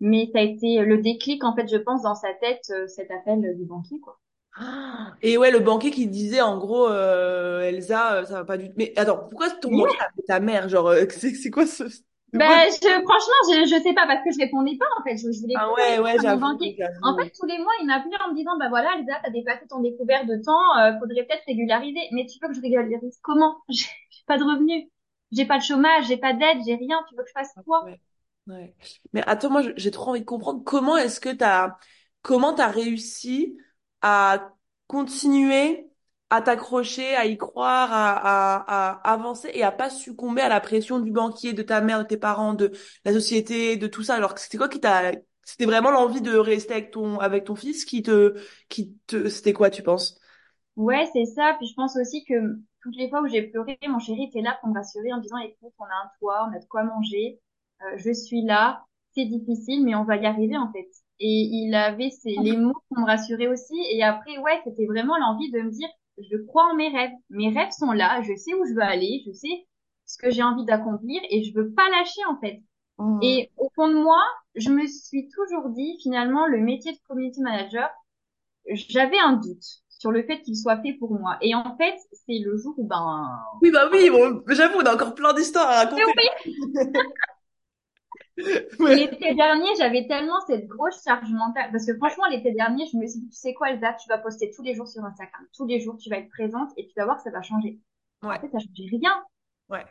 Mais 0.00 0.30
ça 0.32 0.40
a 0.40 0.42
été 0.42 0.80
le 0.80 0.98
déclic 0.98 1.44
en 1.44 1.54
fait 1.54 1.68
je 1.70 1.76
pense 1.78 2.02
dans 2.02 2.14
sa 2.16 2.34
tête 2.34 2.64
euh, 2.70 2.86
cet 2.88 3.10
appel 3.10 3.56
du 3.58 3.64
banquier 3.66 4.00
quoi. 4.00 4.18
Ah, 4.58 5.14
Et 5.20 5.36
ouais, 5.36 5.50
le 5.50 5.58
banquier 5.60 5.90
qui 5.90 6.06
disait 6.08 6.40
en 6.40 6.56
gros, 6.58 6.88
euh, 6.88 7.60
Elsa, 7.62 8.14
euh, 8.16 8.24
ça 8.24 8.34
va 8.34 8.44
pas 8.44 8.56
du 8.56 8.68
tout. 8.68 8.74
Mais 8.78 8.92
attends, 8.98 9.18
pourquoi 9.18 9.50
ton 9.50 9.74
banquier 9.76 9.98
ta 10.26 10.40
mère? 10.40 10.68
Genre, 10.68 10.88
euh, 10.88 11.04
c'est 11.10 11.50
quoi 11.50 11.66
ce... 11.66 11.84
Ben, 12.32 12.68
je, 12.70 12.88
franchement, 13.02 13.40
je, 13.64 13.66
je 13.76 13.82
sais 13.82 13.94
pas 13.94 14.06
parce 14.06 14.22
que 14.24 14.32
je 14.32 14.38
répondais 14.38 14.76
pas 14.78 14.86
en 14.98 15.02
fait. 15.04 15.16
Je, 15.16 15.32
je 15.32 15.40
voulais 15.40 15.54
Ah 15.54 15.72
ouais, 15.72 15.98
ouais, 16.00 16.18
j'avoue. 16.18 16.60
En 17.02 17.16
fait, 17.16 17.30
tous 17.38 17.46
les 17.46 17.58
mois, 17.58 17.72
il 17.80 17.86
m'appelait 17.86 18.16
en 18.26 18.30
me 18.32 18.36
disant, 18.36 18.58
bah 18.58 18.68
voilà, 18.68 18.96
Elsa, 18.98 19.20
t'as 19.22 19.30
dépassé 19.30 19.66
ton 19.68 19.80
découvert 19.80 20.26
de 20.26 20.36
temps, 20.44 20.78
euh, 20.78 20.98
faudrait 20.98 21.24
peut-être 21.24 21.44
régulariser. 21.46 22.00
Mais 22.12 22.26
tu 22.26 22.38
veux 22.42 22.48
que 22.48 22.54
je 22.54 22.60
régularise 22.60 23.18
comment? 23.22 23.56
J'ai 23.70 23.86
pas 24.26 24.38
de 24.38 24.44
revenus, 24.44 24.84
j'ai 25.32 25.46
pas 25.46 25.58
de 25.58 25.62
chômage, 25.62 26.06
j'ai 26.08 26.16
pas 26.16 26.32
d'aide, 26.34 26.58
j'ai 26.66 26.74
rien. 26.76 26.98
Tu 27.08 27.16
veux 27.16 27.22
que 27.22 27.28
je 27.28 27.32
fasse 27.32 27.52
quoi? 27.64 27.86
Ouais, 27.86 28.00
ouais. 28.48 28.74
Mais 29.12 29.22
attends, 29.26 29.50
moi, 29.50 29.62
j'ai 29.76 29.90
trop 29.90 30.10
envie 30.10 30.20
de 30.20 30.24
comprendre 30.24 30.64
comment 30.64 30.96
est-ce 30.96 31.20
que 31.20 31.28
t'as, 31.32 31.76
comment 32.22 32.54
t'as 32.54 32.68
réussi 32.70 33.56
à 34.02 34.52
continuer 34.86 35.85
à 36.30 36.42
t'accrocher, 36.42 37.14
à 37.14 37.26
y 37.26 37.36
croire, 37.38 37.92
à, 37.92 38.16
à, 38.16 38.90
à 39.10 39.12
avancer 39.12 39.50
et 39.54 39.62
à 39.62 39.72
pas 39.72 39.90
succomber 39.90 40.42
à 40.42 40.48
la 40.48 40.60
pression 40.60 40.98
du 41.00 41.12
banquier, 41.12 41.52
de 41.52 41.62
ta 41.62 41.80
mère, 41.80 42.00
de 42.02 42.08
tes 42.08 42.16
parents, 42.16 42.54
de 42.54 42.72
la 43.04 43.12
société, 43.12 43.76
de 43.76 43.86
tout 43.86 44.02
ça. 44.02 44.16
Alors 44.16 44.34
que 44.34 44.40
c'était 44.40 44.58
quoi 44.58 44.68
qui 44.68 44.80
t'a, 44.80 45.12
c'était 45.44 45.66
vraiment 45.66 45.90
l'envie 45.90 46.20
de 46.20 46.36
rester 46.36 46.74
avec 46.74 46.90
ton, 46.90 47.18
avec 47.20 47.44
ton 47.44 47.54
fils 47.56 47.84
qui 47.84 48.02
te, 48.02 48.34
qui 48.68 48.96
te, 49.06 49.28
c'était 49.28 49.52
quoi, 49.52 49.70
tu 49.70 49.82
penses? 49.82 50.18
Ouais, 50.76 51.08
c'est 51.12 51.24
ça. 51.26 51.54
Puis 51.58 51.68
je 51.68 51.74
pense 51.74 51.96
aussi 51.96 52.24
que 52.24 52.34
toutes 52.82 52.96
les 52.96 53.08
fois 53.08 53.22
où 53.22 53.26
j'ai 53.26 53.42
pleuré, 53.42 53.78
mon 53.88 53.98
chéri 53.98 54.24
était 54.24 54.42
là 54.42 54.58
pour 54.60 54.68
me 54.68 54.74
rassurer 54.74 55.12
en 55.12 55.18
disant, 55.18 55.38
écoute, 55.38 55.72
on 55.78 55.84
a 55.84 55.88
un 56.04 56.10
toit, 56.20 56.48
on 56.50 56.56
a 56.56 56.58
de 56.60 56.64
quoi 56.66 56.84
manger, 56.84 57.40
euh, 57.82 57.96
je 57.98 58.12
suis 58.12 58.42
là, 58.42 58.84
c'est 59.14 59.24
difficile, 59.24 59.84
mais 59.84 59.94
on 59.94 60.04
va 60.04 60.16
y 60.16 60.26
arriver 60.26 60.56
en 60.56 60.70
fait. 60.72 60.86
Et 61.18 61.26
il 61.50 61.74
avait 61.74 62.10
ces, 62.10 62.36
les 62.36 62.56
mots 62.56 62.74
pour 62.88 62.98
me 62.98 63.06
rassurer 63.06 63.48
aussi. 63.48 63.74
Et 63.92 64.02
après, 64.02 64.36
ouais, 64.38 64.60
c'était 64.64 64.86
vraiment 64.86 65.16
l'envie 65.18 65.50
de 65.50 65.60
me 65.60 65.70
dire, 65.70 65.88
je 66.18 66.36
crois 66.46 66.70
en 66.72 66.74
mes 66.74 66.88
rêves. 66.88 67.12
Mes 67.30 67.50
rêves 67.50 67.72
sont 67.72 67.92
là, 67.92 68.22
je 68.22 68.34
sais 68.34 68.54
où 68.54 68.64
je 68.66 68.74
veux 68.74 68.82
aller, 68.82 69.22
je 69.26 69.32
sais 69.32 69.66
ce 70.06 70.18
que 70.18 70.30
j'ai 70.30 70.42
envie 70.42 70.64
d'accomplir 70.64 71.20
et 71.30 71.42
je 71.42 71.54
veux 71.54 71.72
pas 71.72 71.88
lâcher 71.90 72.24
en 72.28 72.38
fait. 72.40 72.62
Mm. 72.98 73.18
Et 73.22 73.50
au 73.56 73.70
fond 73.74 73.88
de 73.88 73.94
moi, 73.94 74.22
je 74.54 74.70
me 74.70 74.86
suis 74.86 75.28
toujours 75.28 75.68
dit, 75.70 75.98
finalement, 76.02 76.46
le 76.46 76.58
métier 76.58 76.92
de 76.92 76.98
community 77.08 77.40
manager, 77.40 77.90
j'avais 78.70 79.18
un 79.18 79.34
doute 79.34 79.82
sur 79.88 80.10
le 80.12 80.22
fait 80.22 80.42
qu'il 80.42 80.56
soit 80.56 80.80
fait 80.82 80.94
pour 80.94 81.18
moi. 81.18 81.38
Et 81.40 81.54
en 81.54 81.76
fait, 81.76 81.96
c'est 82.12 82.38
le 82.38 82.56
jour 82.56 82.74
où, 82.76 82.86
ben, 82.86 83.28
Oui, 83.62 83.70
bah 83.70 83.88
oui, 83.92 84.10
bon, 84.10 84.42
j'avoue, 84.48 84.78
on 84.78 84.86
a 84.86 84.94
encore 84.94 85.14
plein 85.14 85.32
d'histoires 85.32 85.68
à 85.68 85.84
raconter. 85.84 86.02
oui, 86.04 86.52
Ouais. 88.78 88.96
l'été 88.96 89.34
dernier, 89.34 89.68
j'avais 89.78 90.06
tellement 90.06 90.40
cette 90.46 90.66
grosse 90.66 91.02
charge 91.04 91.30
mentale. 91.32 91.70
Parce 91.72 91.86
que 91.86 91.96
franchement, 91.96 92.26
l'été 92.30 92.52
dernier, 92.52 92.86
je 92.92 92.96
me 92.96 93.06
suis 93.06 93.20
dit, 93.20 93.28
tu 93.28 93.36
sais 93.36 93.54
quoi, 93.54 93.70
Elsa, 93.70 93.94
tu 93.94 94.08
vas 94.08 94.18
poster 94.18 94.50
tous 94.54 94.62
les 94.62 94.74
jours 94.74 94.88
sur 94.88 95.04
Instagram. 95.04 95.42
Tous 95.54 95.66
les 95.66 95.80
jours, 95.80 95.96
tu 95.98 96.10
vas 96.10 96.18
être 96.18 96.28
présente 96.30 96.70
et 96.76 96.86
tu 96.86 96.94
vas 96.96 97.04
voir 97.04 97.16
que 97.18 97.22
ça 97.22 97.30
va 97.30 97.42
changer. 97.42 97.80
En 98.28 98.28
Ouais, 98.28 98.40
fait, 98.40 98.48
ça 98.50 98.58
changeait 98.58 98.88
rien. 98.96 99.12
ouais. 99.68 99.86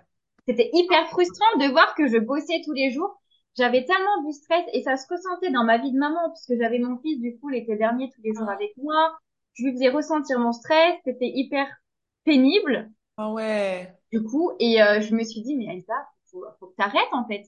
C'était 0.48 0.70
hyper 0.74 1.08
frustrant 1.10 1.58
de 1.60 1.70
voir 1.72 1.94
que 1.96 2.08
je 2.08 2.18
bossais 2.18 2.62
tous 2.66 2.74
les 2.74 2.92
jours. 2.92 3.20
J'avais 3.58 3.86
tellement 3.86 4.24
du 4.24 4.34
stress 4.34 4.66
et 4.74 4.82
ça 4.84 4.98
se 4.98 5.06
ressentait 5.10 5.52
dans 5.52 5.64
ma 5.64 5.78
vie 5.78 5.92
de 5.92 5.98
maman 5.98 6.32
puisque 6.32 6.60
j'avais 6.60 6.80
mon 6.80 6.98
fils 7.00 7.20
du 7.22 7.38
coup 7.40 7.50
l'été 7.50 7.76
dernier 7.78 8.10
tous 8.14 8.22
les 8.24 8.34
jours 8.34 8.50
avec 8.50 8.76
moi. 8.78 9.18
Je 9.54 9.64
lui 9.64 9.74
faisais 9.74 9.90
ressentir 9.90 10.40
mon 10.40 10.52
stress. 10.52 10.96
C'était 11.06 11.32
hyper 11.34 11.68
pénible 12.26 12.92
Ah 13.18 13.32
ouais. 13.34 13.94
du 14.12 14.24
coup 14.24 14.52
et 14.60 14.82
euh, 14.82 15.02
je 15.02 15.16
me 15.16 15.24
suis 15.24 15.42
dit 15.42 15.56
mais 15.56 15.66
Elsa, 15.66 15.94
faut, 16.32 16.44
faut 16.60 16.68
que 16.68 16.76
t'arrêtes 16.76 17.14
en 17.14 17.26
fait. 17.28 17.44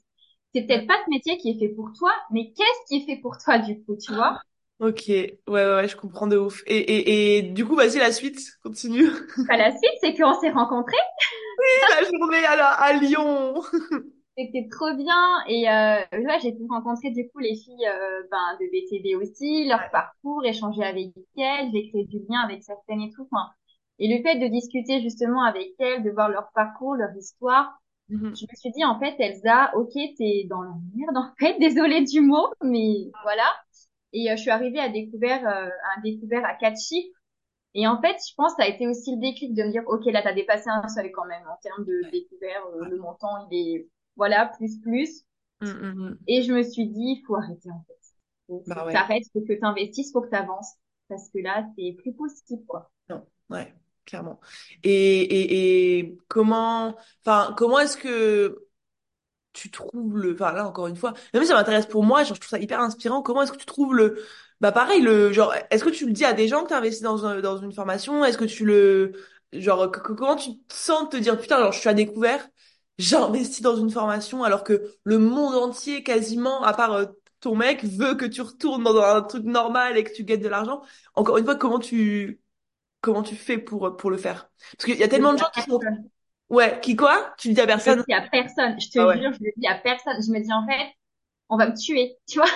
C'est 0.53 0.63
peut-être 0.67 0.87
pas 0.87 1.01
ce 1.05 1.09
métier 1.09 1.37
qui 1.37 1.51
est 1.51 1.59
fait 1.59 1.69
pour 1.73 1.93
toi, 1.97 2.11
mais 2.31 2.51
qu'est-ce 2.51 2.85
qui 2.87 2.97
est 3.01 3.05
fait 3.05 3.21
pour 3.21 3.37
toi 3.37 3.59
du 3.59 3.81
coup, 3.83 3.95
tu 3.95 4.13
vois? 4.13 4.41
Ok, 4.79 5.05
ouais, 5.07 5.37
ouais, 5.47 5.65
ouais, 5.75 5.87
je 5.87 5.95
comprends 5.95 6.27
de 6.27 6.37
ouf. 6.37 6.61
Et, 6.67 6.77
et, 6.77 7.37
et 7.39 7.41
du 7.41 7.65
coup, 7.65 7.75
vas-y, 7.75 7.97
la 7.97 8.11
suite, 8.11 8.39
continue. 8.63 9.09
À 9.49 9.57
la 9.57 9.71
suite, 9.71 9.91
c'est 9.99 10.15
qu'on 10.15 10.39
s'est 10.39 10.51
rencontrés. 10.51 10.95
La 11.89 12.03
journée 12.05 12.45
à, 12.45 12.55
la, 12.55 12.67
à 12.69 12.93
Lyon. 12.93 13.61
C'était 14.37 14.67
trop 14.69 14.93
bien 14.93 15.15
et 15.47 15.67
euh, 15.67 15.99
ouais, 16.13 16.39
j'ai 16.43 16.53
pu 16.53 16.63
rencontrer 16.69 17.09
du 17.09 17.27
coup 17.29 17.39
les 17.39 17.55
filles 17.55 17.87
euh, 17.87 18.21
ben, 18.29 18.57
de 18.61 18.65
BTB 18.71 19.15
aussi, 19.19 19.67
leur 19.67 19.89
parcours, 19.91 20.45
échanger 20.45 20.83
avec 20.83 21.07
elles, 21.37 21.71
j'ai 21.73 21.89
créé 21.89 22.05
du 22.05 22.19
lien 22.29 22.41
avec 22.41 22.63
certaines 22.63 23.01
et 23.01 23.09
tout. 23.11 23.27
Enfin, 23.31 23.49
et 23.97 24.07
le 24.15 24.21
fait 24.21 24.37
de 24.37 24.45
discuter 24.47 25.01
justement 25.01 25.43
avec 25.43 25.69
elles, 25.79 26.03
de 26.03 26.11
voir 26.11 26.29
leur 26.29 26.51
parcours, 26.53 26.93
leur 26.95 27.15
histoire, 27.17 27.79
Mhm. 28.09 28.39
je 28.39 28.45
me 28.49 28.55
suis 28.57 28.71
dit 28.71 28.85
en 28.85 28.99
fait 28.99 29.15
Elsa, 29.19 29.71
ok 29.75 29.91
t'es 30.17 30.45
dans 30.49 30.61
la 30.61 30.73
merde 30.95 31.17
en 31.17 31.33
fait, 31.39 31.57
désolée 31.59 32.03
du 32.03 32.21
mot, 32.21 32.47
mais 32.63 33.13
voilà. 33.23 33.45
Et 34.13 34.31
euh, 34.31 34.35
je 34.37 34.41
suis 34.41 34.51
arrivée 34.51 34.79
à 34.79 34.89
découvert 34.89 35.45
euh, 35.47 35.69
à 35.69 35.99
un 35.99 36.01
découvert 36.03 36.45
à 36.45 36.55
quatre 36.55 36.79
chiffres. 36.81 37.15
Et 37.75 37.87
en 37.87 38.01
fait, 38.01 38.17
je 38.29 38.33
pense 38.35 38.53
que 38.55 38.63
ça 38.63 38.69
a 38.69 38.73
été 38.73 38.87
aussi 38.87 39.11
le 39.15 39.21
déclic 39.21 39.53
de 39.55 39.63
me 39.63 39.71
dire, 39.71 39.83
ok, 39.87 40.05
là, 40.07 40.21
t'as 40.23 40.33
dépassé 40.33 40.69
un 40.69 40.87
seuil 40.89 41.11
quand 41.11 41.25
même 41.25 41.43
en 41.47 41.57
termes 41.63 41.85
de 41.85 42.09
découvert. 42.11 42.65
euh, 42.75 42.85
le 42.89 42.97
montant, 42.97 43.47
il 43.51 43.77
est, 43.77 43.89
voilà, 44.17 44.47
plus, 44.57 44.79
plus. 44.81 45.23
Mhm, 45.61 45.67
mhm. 45.95 46.27
Et 46.27 46.43
je 46.43 46.53
me 46.53 46.61
suis 46.61 46.85
dit, 46.87 47.17
il 47.17 47.23
faut 47.25 47.35
arrêter 47.37 47.71
en 47.71 47.83
fait. 47.87 47.97
Faut, 48.45 48.63
faut 48.71 48.75
Bah 48.75 48.85
que 48.85 48.85
ouais, 48.85 48.91
t'arrêtes, 48.91 49.23
faut 49.33 49.41
que 49.41 49.53
t'investisses, 49.53 50.11
faut 50.13 50.21
que 50.21 50.29
t'avances. 50.29 50.75
Parce 51.09 51.27
que 51.29 51.39
là, 51.39 51.67
c'est 51.75 51.93
plus 51.97 52.13
possible, 52.13 52.63
quoi. 52.67 52.91
non, 53.09 53.27
ouais, 53.49 53.73
clairement. 54.07 54.39
Et, 54.83 55.21
et, 55.21 55.99
et 55.99 56.17
comment, 56.29 56.95
enfin, 57.25 57.53
comment 57.57 57.79
est-ce 57.79 57.97
que 57.97 58.63
tu 59.53 59.71
trouves 59.71 60.17
le, 60.17 60.33
enfin 60.33 60.51
là 60.53 60.67
encore 60.67 60.87
une 60.87 60.95
fois, 60.95 61.13
même 61.33 61.43
si 61.43 61.49
ça 61.49 61.55
m'intéresse 61.55 61.87
pour 61.87 62.03
moi, 62.03 62.23
genre, 62.23 62.35
je 62.35 62.41
trouve 62.41 62.49
ça 62.49 62.59
hyper 62.59 62.79
inspirant. 62.79 63.21
Comment 63.23 63.41
est-ce 63.43 63.51
que 63.51 63.57
tu 63.57 63.65
trouves 63.65 63.95
le, 63.95 64.23
bah 64.61 64.71
pareil 64.71 65.01
le, 65.01 65.31
genre, 65.33 65.53
est-ce 65.71 65.83
que 65.83 65.89
tu 65.89 66.05
le 66.05 66.11
dis 66.13 66.25
à 66.25 66.33
des 66.33 66.47
gens 66.47 66.63
que 66.63 66.69
tu 66.69 66.73
investis 66.75 67.01
dans 67.03 67.41
dans 67.41 67.57
une 67.57 67.71
formation? 67.73 68.23
Est-ce 68.23 68.37
que 68.37 68.45
tu 68.45 68.65
le, 68.65 69.13
genre, 69.53 69.91
comment 69.91 70.35
tu 70.35 70.57
te 70.67 70.73
sens 70.73 71.05
de 71.05 71.09
te 71.09 71.17
dire 71.17 71.39
putain, 71.39 71.59
genre, 71.59 71.71
je 71.71 71.79
suis 71.79 71.89
à 71.89 71.93
découvert, 71.93 72.47
j'ai 72.99 73.15
investi 73.15 73.61
dans 73.61 73.75
une 73.75 73.89
formation 73.89 74.43
alors 74.43 74.63
que 74.63 74.83
le 75.03 75.17
monde 75.19 75.55
entier 75.55 76.03
quasiment, 76.03 76.63
à 76.63 76.73
part 76.73 76.93
euh, 76.93 77.05
ton 77.39 77.55
mec, 77.55 77.83
veut 77.83 78.15
que 78.15 78.25
tu 78.25 78.41
retournes 78.41 78.83
dans 78.83 78.99
un 79.01 79.21
truc 79.21 79.43
normal 79.45 79.97
et 79.97 80.03
que 80.03 80.11
tu 80.13 80.23
gagnes 80.23 80.41
de 80.41 80.47
l'argent? 80.49 80.81
Encore 81.15 81.37
une 81.37 81.45
fois, 81.45 81.55
comment 81.55 81.79
tu, 81.79 82.41
comment 83.01 83.23
tu 83.23 83.35
fais 83.35 83.57
pour 83.57 83.95
pour 83.97 84.09
le 84.11 84.17
faire? 84.17 84.49
Parce 84.77 84.85
qu'il 84.85 84.97
y 84.99 85.03
a 85.03 85.07
Je 85.11 85.19
le 85.19 85.21
tellement 85.21 85.33
de 85.33 85.37
gens 85.39 85.49
qui 85.53 85.61
sont, 85.63 85.91
ouais, 86.49 86.79
qui 86.81 86.95
quoi? 86.95 87.33
Tu 87.37 87.49
le 87.49 87.53
dis 87.55 87.61
à 87.61 87.67
Je 87.75 87.91
le 87.91 87.95
personne? 87.95 88.05
dis 88.07 88.13
à 88.13 88.21
personne. 88.29 88.79
Je 88.79 88.89
te 88.89 88.97
Ah 88.97 89.07
ouais, 89.07 89.17
jure, 89.17 89.31
je 89.33 89.39
le 89.43 89.51
dis 89.57 89.67
à 89.67 89.75
personne. 89.75 90.21
Je 90.21 90.31
me 90.31 90.39
dis, 90.41 90.51
en 90.53 90.65
fait, 90.67 90.93
on 91.49 91.57
va 91.57 91.69
me 91.69 91.75
tuer. 91.77 92.17
Tu 92.27 92.39
vois? 92.39 92.47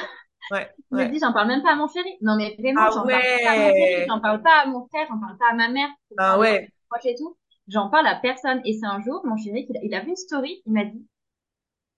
ouais, 0.50 0.76
Je 0.92 0.98
me 0.98 1.06
dis, 1.08 1.20
j'en 1.20 1.34
parle 1.34 1.48
même 1.50 1.64
pas 1.64 1.74
à 1.74 1.76
mon 1.78 1.88
chéri. 1.90 2.10
Non, 2.22 2.36
mais 2.38 2.56
vraiment, 2.60 2.86
Ah 2.86 2.92
j'en 2.94 3.10
parle 3.10 3.26
pas 3.44 3.52
à 3.54 3.58
mon 3.58 3.72
chéri, 3.74 4.04
j'en 4.08 4.22
parle 4.22 4.42
pas 4.44 4.62
à 4.64 4.68
mon 4.68 4.88
frère, 4.88 5.08
j'en 5.10 5.20
parle 5.20 5.38
pas 5.38 5.52
à 5.52 5.56
ma 5.56 5.70
mère, 5.70 5.90
Ah 6.18 6.38
ouais. 6.38 6.72
et 7.06 7.16
tout. 7.16 7.38
J'en 7.68 7.90
parle 7.90 8.08
à 8.08 8.16
personne. 8.16 8.62
Et 8.66 8.74
c'est 8.74 8.86
un 8.86 9.02
jour, 9.02 9.22
mon 9.26 9.38
chéri, 9.38 9.66
il 9.70 9.78
a, 9.78 9.80
il 9.84 9.94
a 9.96 10.02
vu 10.02 10.10
une 10.10 10.16
story, 10.16 10.62
il 10.66 10.74
m'a 10.74 10.86
dit, 10.86 11.06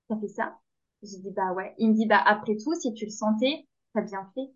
t'as 0.08 0.18
fait 0.20 0.28
ça? 0.30 0.60
J'ai 1.04 1.18
dit, 1.20 1.32
bah 1.32 1.52
ouais. 1.54 1.76
Il 1.78 1.90
me 1.90 1.96
dit, 1.96 2.06
bah 2.08 2.22
après 2.26 2.56
tout, 2.58 2.74
si 2.76 2.94
tu 2.94 3.06
le 3.06 3.12
sentais, 3.12 3.68
t'as 3.94 4.02
bien 4.02 4.30
fait. 4.36 4.50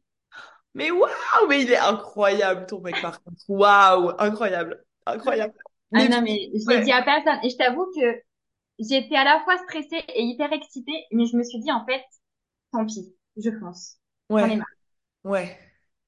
Mais 0.77 0.91
waouh, 0.91 1.48
mais 1.50 1.63
il 1.63 1.72
est 1.72 1.77
incroyable 1.77 2.65
ton 2.67 2.81
mec 2.81 3.01
par 3.01 3.22
contre. 3.24 3.38
Waouh, 3.50 4.12
incroyable, 4.19 4.86
incroyable. 5.05 5.53
Ah 5.93 6.05
Mais 6.05 6.07
non, 6.07 6.22
mais 6.22 6.50
je 6.53 6.67
l'ai 6.69 6.79
ouais, 6.79 6.84
dit 6.84 6.91
à 6.93 7.03
personne. 7.03 7.39
Et 7.43 7.50
je 7.50 7.57
t'avoue 7.57 7.86
que 7.96 8.22
j'étais 8.79 9.15
à 9.17 9.24
la 9.25 9.41
fois 9.46 9.57
stressée 9.60 10.03
et 10.15 10.24
hyper 10.24 10.53
excitée, 10.53 11.05
mais 11.12 11.25
je 11.27 11.38
me 11.38 11.43
suis 11.43 11.60
dit, 11.60 11.72
en 11.72 11.86
fait, 11.86 12.03
tant 12.72 12.86
pis, 12.86 13.15
je 13.38 13.51
fonce. 13.60 14.00
Ouais, 14.29 14.60
ouais. 15.25 15.60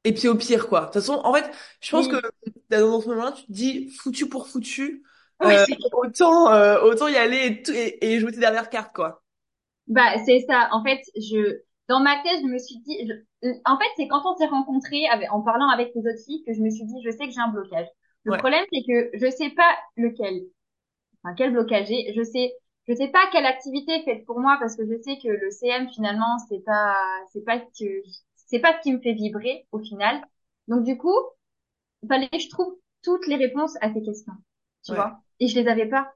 Et 0.05 0.13
puis 0.13 0.27
au 0.27 0.35
pire 0.38 0.67
quoi. 0.69 0.81
De 0.81 0.85
toute 0.88 0.93
façon, 0.95 1.13
en 1.23 1.33
fait, 1.33 1.51
je 1.81 1.91
pense 1.91 2.07
que 2.07 2.15
Oui, 2.15 2.29
dans 2.69 3.01
ce 3.01 3.09
moment-là, 3.09 3.33
tu 3.33 3.45
te 3.47 3.51
dis 3.53 3.89
foutu 3.91 4.29
pour 4.29 4.47
foutu, 4.49 5.03
ouais, 5.41 5.57
euh, 5.61 5.65
autant 5.93 6.51
euh, 6.53 6.81
autant 6.83 7.07
y 7.07 7.17
aller 7.17 7.63
et, 7.67 7.71
et, 7.71 8.13
et 8.15 8.19
jouer 8.19 8.31
tes 8.33 8.39
dernières 8.39 8.69
cartes 8.69 8.93
quoi. 8.95 9.23
Bah, 9.88 10.13
c'est 10.25 10.41
ça. 10.47 10.69
En 10.71 10.83
fait, 10.83 11.01
je, 11.15 11.61
dans 11.89 12.01
ma 12.01 12.17
tête, 12.24 12.41
je 12.43 12.48
me 12.48 12.60
suis 12.60 12.79
dit, 12.81 12.98
je- 13.08 13.50
en 13.65 13.79
fait, 13.79 13.86
c'est 13.98 14.10
quand 14.10 14.24
on 14.25 14.38
s'est 14.38 14.48
rencontrés 14.48 15.08
avec, 15.10 15.31
en 15.34 15.41
parlant 15.43 15.69
avec 15.69 15.93
les 15.96 16.01
autres 16.01 16.24
filles 16.25 16.43
que 16.46 16.53
je 16.53 16.62
me 16.62 16.72
suis 16.72 16.86
dit, 16.86 17.01
je 17.05 17.12
sais 17.12 17.27
que 17.27 17.31
j'ai 17.34 17.41
un 17.41 17.50
blocage. 17.50 17.88
Le 18.25 18.34
Ouais, 18.34 18.39
problème, 18.39 18.65
c'est 18.74 18.84
que 18.84 19.12
je 19.15 19.31
sais 19.31 19.51
pas 19.51 19.77
lequel, 19.98 20.43
enfin, 21.24 21.36
quel 21.36 21.51
blocage 21.53 21.88
j'ai. 21.88 22.13
Je 22.15 22.24
sais, 22.24 22.53
je 22.88 22.93
sais 22.96 23.10
pas 23.10 23.19
quelle 23.31 23.46
activité 23.46 23.93
est 23.93 24.03
faite 24.05 24.25
pour 24.25 24.39
moi 24.39 24.58
parce 24.60 24.75
que 24.75 24.86
je 24.86 25.01
sais 25.01 25.17
que 25.24 25.29
le 25.29 25.51
CM, 25.51 25.89
finalement, 25.91 26.38
c'est 26.50 26.63
pas, 26.65 26.96
c'est 27.34 27.43
pas 27.46 27.60
ce 27.60 27.84
que, 27.86 28.03
c'est 28.36 28.60
pas 28.60 28.75
ce 28.77 28.81
qui 28.84 28.93
me 28.93 29.00
fait 29.01 29.13
vibrer, 29.13 29.67
au 29.72 29.79
final. 29.79 30.22
Donc, 30.67 30.84
du 30.86 30.98
coup, 30.98 31.15
il 32.03 32.10
fallait 32.10 32.29
que 32.29 32.39
je 32.39 32.50
trouve 32.50 32.77
toutes 33.03 33.27
les 33.27 33.38
réponses 33.38 33.77
à 33.81 33.93
ces 33.93 34.01
questions. 34.03 34.34
Tu 34.86 34.93
ouais, 34.93 34.96
vois? 34.96 35.22
Et 35.39 35.48
je 35.48 35.60
les 35.60 35.67
avais 35.69 35.88
pas. 35.88 36.13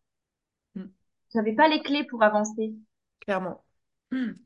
Mm. 0.76 0.90
J'avais 1.34 1.52
pas 1.52 1.68
les 1.68 1.82
clés 1.82 2.06
pour 2.06 2.24
avancer. 2.24 2.74
Clairement. 3.22 3.63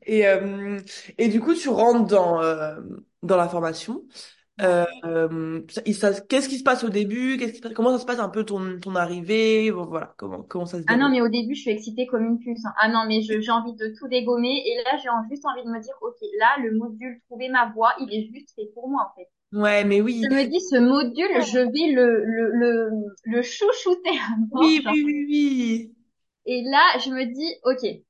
Et, 0.02 0.26
euh, 0.26 0.80
et 1.18 1.28
du 1.28 1.40
coup, 1.40 1.54
tu 1.54 1.68
rentres 1.68 2.06
dans, 2.08 2.42
euh, 2.42 2.80
dans 3.22 3.36
la 3.36 3.48
formation. 3.48 4.04
Euh, 4.62 4.84
ça- 5.94 6.20
qu'est-ce 6.22 6.48
qui 6.48 6.58
se 6.58 6.64
passe 6.64 6.84
au 6.84 6.88
début? 6.90 7.36
Qu'est-ce 7.38 7.52
qui 7.52 7.58
se 7.58 7.62
passe- 7.62 7.74
comment 7.74 7.92
ça 7.92 8.00
se 8.00 8.06
passe 8.06 8.18
un 8.20 8.28
peu 8.28 8.44
ton, 8.44 8.80
ton 8.80 8.96
arrivée? 8.96 9.70
Bon, 9.72 9.86
Voilà, 9.86 10.14
comment, 10.18 10.42
comment 10.42 10.66
ça 10.66 10.78
se 10.80 10.84
Ah 10.88 10.96
non, 10.96 11.08
déroule? 11.08 11.10
mais 11.10 11.20
au 11.20 11.28
début, 11.28 11.54
je 11.54 11.60
suis 11.60 11.70
excitée 11.70 12.06
comme 12.08 12.24
une 12.24 12.38
puce. 12.40 12.64
hein. 12.64 12.72
Ah 12.80 12.88
non, 12.88 13.04
mais 13.06 13.22
je- 13.22 13.40
j'ai 13.40 13.50
envie 13.52 13.74
de 13.74 13.94
tout 13.96 14.08
dégommer. 14.08 14.62
Et 14.66 14.82
là, 14.84 14.96
j'ai 15.02 15.08
en- 15.08 15.22
juste 15.30 15.44
envie 15.46 15.62
de 15.62 15.68
me 15.70 15.80
dire, 15.80 15.94
OK, 16.02 16.16
là, 16.40 16.56
le 16.62 16.76
module 16.76 17.20
Trouver 17.26 17.48
ma 17.48 17.70
voie, 17.72 17.92
il 18.00 18.12
est 18.12 18.26
juste 18.34 18.54
fait 18.56 18.66
pour 18.74 18.88
moi, 18.88 19.12
en 19.12 19.14
fait. 19.16 19.28
Ouais, 19.52 19.84
mais 19.84 20.00
Je 20.22 20.28
oui. 20.28 20.28
me 20.28 20.44
dis, 20.50 20.60
ce 20.60 20.76
module, 20.78 21.42
je 21.42 21.58
vais 21.60 21.92
le, 21.94 22.24
le, 22.24 22.50
le, 22.52 22.90
le 23.24 23.42
chouchouter 23.42 24.10
à 24.10 24.36
mort, 24.52 24.74
Oui, 24.74 24.82
genre. 24.84 24.94
oui, 24.94 25.02
oui, 25.04 25.24
oui. 25.28 25.94
Et 26.46 26.62
là, 26.64 26.98
je 26.98 27.10
me 27.10 27.24
dis, 27.26 27.54
OK, 27.64 28.02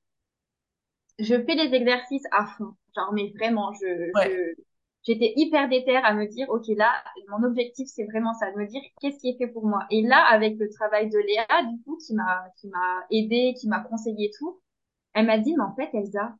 je 1.18 1.34
fais 1.34 1.54
les 1.54 1.74
exercices 1.74 2.24
à 2.32 2.46
fond. 2.46 2.74
Genre, 2.96 3.12
mais 3.12 3.32
vraiment, 3.36 3.72
je, 3.74 3.86
Ouais. 4.14 4.38
je, 4.56 4.62
j'étais 5.04 5.32
hyper 5.36 5.68
déterre 5.68 6.04
à 6.04 6.14
me 6.14 6.26
dire, 6.26 6.48
OK, 6.50 6.66
là, 6.76 6.92
mon 7.28 7.42
objectif, 7.46 7.88
c'est 7.88 8.04
vraiment 8.06 8.34
ça, 8.34 8.50
de 8.52 8.58
me 8.58 8.66
dire 8.66 8.82
qu'est-ce 9.00 9.18
qui 9.20 9.30
est 9.30 9.38
fait 9.38 9.48
pour 9.48 9.66
moi? 9.66 9.86
Et 9.90 10.02
là, 10.02 10.24
avec 10.30 10.58
le 10.58 10.68
travail 10.70 11.08
de 11.10 11.18
Léa, 11.18 11.64
du 11.64 11.82
coup, 11.82 11.98
qui 11.98 12.14
m'a, 12.14 12.44
qui 12.60 12.68
m'a 12.68 13.06
aidé, 13.10 13.54
qui 13.60 13.68
m'a 13.68 13.80
conseillé 13.80 14.30
tout, 14.38 14.60
elle 15.14 15.26
m'a 15.26 15.38
dit, 15.38 15.54
mais 15.56 15.64
en 15.64 15.74
fait, 15.76 15.90
Elsa, 15.94 16.34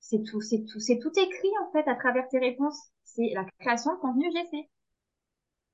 c'est 0.00 0.22
tout, 0.24 0.40
c'est 0.42 0.64
tout, 0.66 0.80
c'est 0.80 0.98
tout 0.98 1.12
écrit, 1.18 1.50
en 1.66 1.72
fait, 1.72 1.88
à 1.88 1.94
travers 1.96 2.28
tes 2.28 2.38
réponses. 2.40 2.78
C'est 3.04 3.30
la 3.34 3.44
création 3.60 3.94
de 3.94 4.00
contenu 4.00 4.30
GC. 4.32 4.68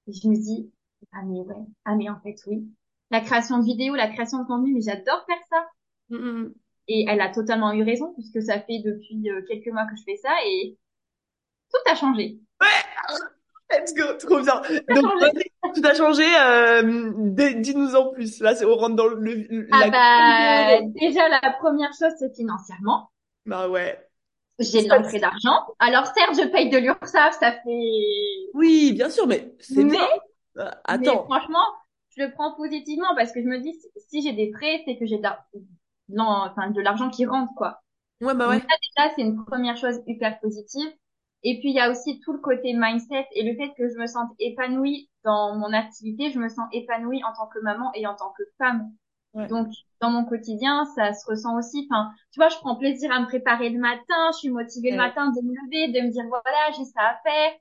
Et 0.08 0.12
je 0.12 0.28
me 0.28 0.34
dis, 0.36 0.72
ah 1.12 1.22
mais 1.24 1.40
ouais, 1.42 1.64
ah 1.84 1.94
mais 1.96 2.08
en 2.10 2.18
fait, 2.20 2.34
oui. 2.48 2.68
La 3.10 3.20
création 3.20 3.58
de 3.60 3.64
vidéos, 3.64 3.94
la 3.94 4.08
création 4.08 4.42
de 4.42 4.46
contenu, 4.46 4.72
mais 4.74 4.80
j'adore 4.80 5.24
faire 5.26 5.38
ça. 5.48 5.68
Mm, 6.10 6.16
mm. 6.16 6.54
Et 6.88 7.04
elle 7.08 7.20
a 7.20 7.30
totalement 7.30 7.72
eu 7.72 7.82
raison, 7.82 8.12
puisque 8.14 8.42
ça 8.42 8.60
fait 8.60 8.80
depuis 8.84 9.28
euh, 9.30 9.42
quelques 9.48 9.68
mois 9.72 9.86
que 9.86 9.96
je 9.96 10.02
fais 10.04 10.16
ça 10.16 10.30
et 10.46 10.76
tout 11.70 11.90
a 11.90 11.94
changé. 11.96 12.38
Let's 13.70 13.92
go, 13.94 14.14
trop 14.18 14.40
bien. 14.40 14.62
Tout 14.62 14.94
a 14.94 14.94
Donc, 14.94 15.32
tout 15.74 15.82
a 15.84 15.94
changé. 15.94 16.22
Euh, 16.40 17.12
dis-nous 17.60 17.96
en 17.96 18.12
plus. 18.12 18.40
Là, 18.40 18.54
c'est 18.54 18.64
on 18.64 18.76
rentre 18.76 18.94
dans 18.94 19.08
le, 19.08 19.16
le- 19.34 19.68
Ah 19.72 19.86
la. 19.86 20.78
bah, 20.80 20.86
déjà, 21.00 21.28
la 21.28 21.52
première 21.58 21.90
chose, 21.98 22.12
c'est 22.18 22.32
financièrement. 22.34 23.10
Bah 23.44 23.68
ouais. 23.68 24.00
J'ai 24.60 24.84
de 24.84 24.88
l'entrée 24.88 25.18
d'argent. 25.18 25.66
Alors 25.80 26.06
certes, 26.06 26.34
je 26.40 26.46
paye 26.46 26.70
de 26.70 26.78
l'URSSAF, 26.78 27.38
ça 27.38 27.52
fait... 27.52 27.90
Oui, 28.54 28.92
bien 28.92 29.10
sûr, 29.10 29.26
mais 29.26 29.52
c'est 29.58 29.84
Mais, 29.84 29.90
bien. 29.92 30.06
Euh, 30.58 30.70
mais 30.98 31.08
attends. 31.08 31.24
franchement, 31.24 31.66
je 32.16 32.22
le 32.22 32.32
prends 32.32 32.54
positivement 32.54 33.14
parce 33.16 33.32
que 33.32 33.42
je 33.42 33.46
me 33.46 33.58
dis, 33.58 33.74
si 33.74 33.88
si 34.08 34.22
j'ai 34.22 34.32
des 34.32 34.50
frais, 34.52 34.82
c'est 34.86 34.96
que 34.96 35.04
j'ai 35.06 35.18
de 35.18 35.26
enfin, 36.18 36.70
de 36.70 36.80
l'argent 36.80 37.10
qui 37.10 37.26
rentre, 37.26 37.52
quoi. 37.56 37.82
Ouais, 38.20 38.34
bah 38.34 38.46
Donc 38.46 38.54
ouais. 38.54 38.60
ça, 38.60 38.76
déjà, 38.96 39.14
c'est 39.14 39.22
une 39.22 39.44
première 39.44 39.76
chose 39.76 40.00
hyper 40.06 40.38
positive. 40.40 40.88
Et 41.42 41.60
puis, 41.60 41.70
il 41.70 41.74
y 41.74 41.80
a 41.80 41.90
aussi 41.90 42.20
tout 42.20 42.32
le 42.32 42.40
côté 42.40 42.72
mindset 42.74 43.26
et 43.32 43.44
le 43.44 43.56
fait 43.56 43.72
que 43.76 43.88
je 43.88 43.96
me 43.98 44.06
sente 44.06 44.30
épanouie 44.38 45.10
dans 45.24 45.56
mon 45.56 45.72
activité. 45.72 46.30
Je 46.32 46.38
me 46.38 46.48
sens 46.48 46.66
épanouie 46.72 47.22
en 47.24 47.32
tant 47.34 47.46
que 47.48 47.60
maman 47.60 47.90
et 47.94 48.06
en 48.06 48.14
tant 48.16 48.32
que 48.36 48.42
femme. 48.58 48.90
Ouais. 49.34 49.46
Donc, 49.48 49.68
dans 50.00 50.10
mon 50.10 50.24
quotidien, 50.24 50.84
ça 50.96 51.12
se 51.14 51.26
ressent 51.26 51.56
aussi. 51.58 51.86
Enfin, 51.90 52.10
tu 52.32 52.40
vois, 52.40 52.48
je 52.48 52.56
prends 52.56 52.76
plaisir 52.76 53.12
à 53.12 53.20
me 53.20 53.26
préparer 53.26 53.70
le 53.70 53.78
matin. 53.78 54.30
Je 54.32 54.38
suis 54.38 54.50
motivée 54.50 54.90
le 54.90 54.96
matin 54.96 55.28
de 55.30 55.40
me 55.42 55.52
lever, 55.54 55.92
de 55.92 56.06
me 56.06 56.10
dire, 56.12 56.24
voilà, 56.28 56.72
j'ai 56.76 56.84
ça 56.84 57.02
à 57.02 57.20
faire. 57.24 57.52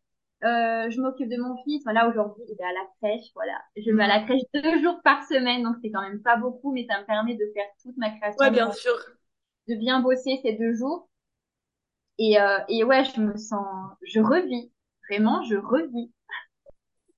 Euh, 0.44 0.90
je 0.92 1.02
m'occupe 1.02 1.30
de 1.30 1.38
mon 1.42 1.56
fils. 1.64 1.84
Voilà, 1.84 2.08
aujourd'hui, 2.08 2.44
il 2.48 2.54
est 2.60 2.64
à 2.64 2.74
la 2.74 2.86
crèche. 3.02 3.32
Voilà, 3.36 3.54
je 3.78 3.92
mets 3.92 4.04
à 4.04 4.08
la 4.08 4.24
crèche 4.24 4.42
deux 4.54 4.82
jours 4.84 5.00
par 5.04 5.24
semaine. 5.28 5.64
Donc, 5.64 5.76
c'est 5.82 5.92
quand 5.92 6.02
même 6.02 6.22
pas 6.22 6.38
beaucoup, 6.38 6.72
mais 6.74 6.86
ça 6.90 7.00
me 7.02 7.06
permet 7.06 7.36
de 7.36 7.46
faire 7.54 7.66
toute 7.82 7.98
ma 7.98 8.12
création 8.12 8.46
Ouais, 8.46 8.52
de 8.52 8.52
bien 8.52 8.72
contenu 8.72 8.72
sûr. 8.72 8.96
de 9.68 9.76
bien 9.76 10.02
bosser 10.02 10.40
ces 10.44 10.54
deux 10.54 10.74
jours. 10.76 11.10
Et, 12.18 12.38
euh, 12.40 12.60
et 12.70 12.84
ouais, 12.84 13.04
je 13.06 13.22
me 13.22 13.38
sens, 13.38 13.66
je 14.04 14.20
revis. 14.20 14.72
Vraiment, 15.10 15.44
je 15.44 15.56
revis. 15.56 16.12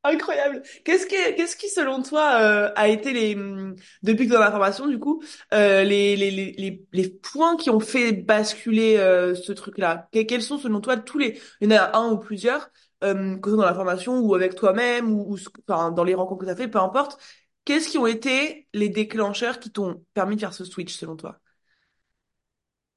Incroyable. 0.04 0.62
Qu'est-ce 0.86 1.06
qui, 1.06 1.16
qu'est-ce 1.36 1.58
qui, 1.58 1.68
selon 1.68 2.02
toi, 2.02 2.40
euh, 2.42 2.72
a 2.78 2.88
été 2.88 3.12
les, 3.12 3.36
hum, 3.36 3.76
depuis 4.04 4.28
que 4.28 4.34
dans 4.34 4.40
la 4.40 4.52
formation, 4.52 4.88
du 4.88 5.00
coup, 5.00 5.22
euh, 5.54 5.84
les, 5.84 6.16
les, 6.16 6.32
les, 6.32 6.52
les, 6.54 6.86
les 6.94 7.10
points 7.10 7.58
qui 7.58 7.70
ont 7.70 7.82
fait 7.82 8.14
basculer 8.14 8.96
euh, 8.98 9.36
ce 9.36 9.52
truc-là? 9.52 10.08
Que- 10.14 10.24
Quels 10.24 10.44
sont, 10.44 10.58
selon 10.60 10.80
toi, 10.80 10.96
tous 10.98 11.18
les, 11.18 11.38
il 11.60 11.70
y 11.70 11.74
en 11.76 11.78
a 11.78 11.98
un 11.98 12.12
ou 12.14 12.20
plusieurs, 12.20 12.70
euh, 13.04 13.38
que 13.40 13.50
ce 13.50 13.56
soit 13.56 13.64
dans 13.66 13.70
la 13.70 13.76
formation 13.76 14.20
ou 14.20 14.34
avec 14.36 14.56
toi-même 14.56 15.12
ou, 15.14 15.32
ou 15.34 15.38
ce- 15.38 15.50
enfin, 15.70 15.92
dans 15.92 16.04
les 16.04 16.16
rencontres 16.16 16.42
que 16.42 16.46
tu 16.46 16.52
as 16.52 16.56
fait, 16.56 16.68
peu 16.68 16.80
importe. 16.80 17.20
Qu'est-ce 17.66 17.90
qui 17.90 17.98
ont 17.98 18.08
été 18.08 18.68
les 18.74 18.90
déclencheurs 18.90 19.60
qui 19.60 19.72
t'ont 19.72 20.04
permis 20.14 20.36
de 20.36 20.42
faire 20.42 20.54
ce 20.54 20.66
switch, 20.66 20.96
selon 20.96 21.16
toi? 21.18 21.40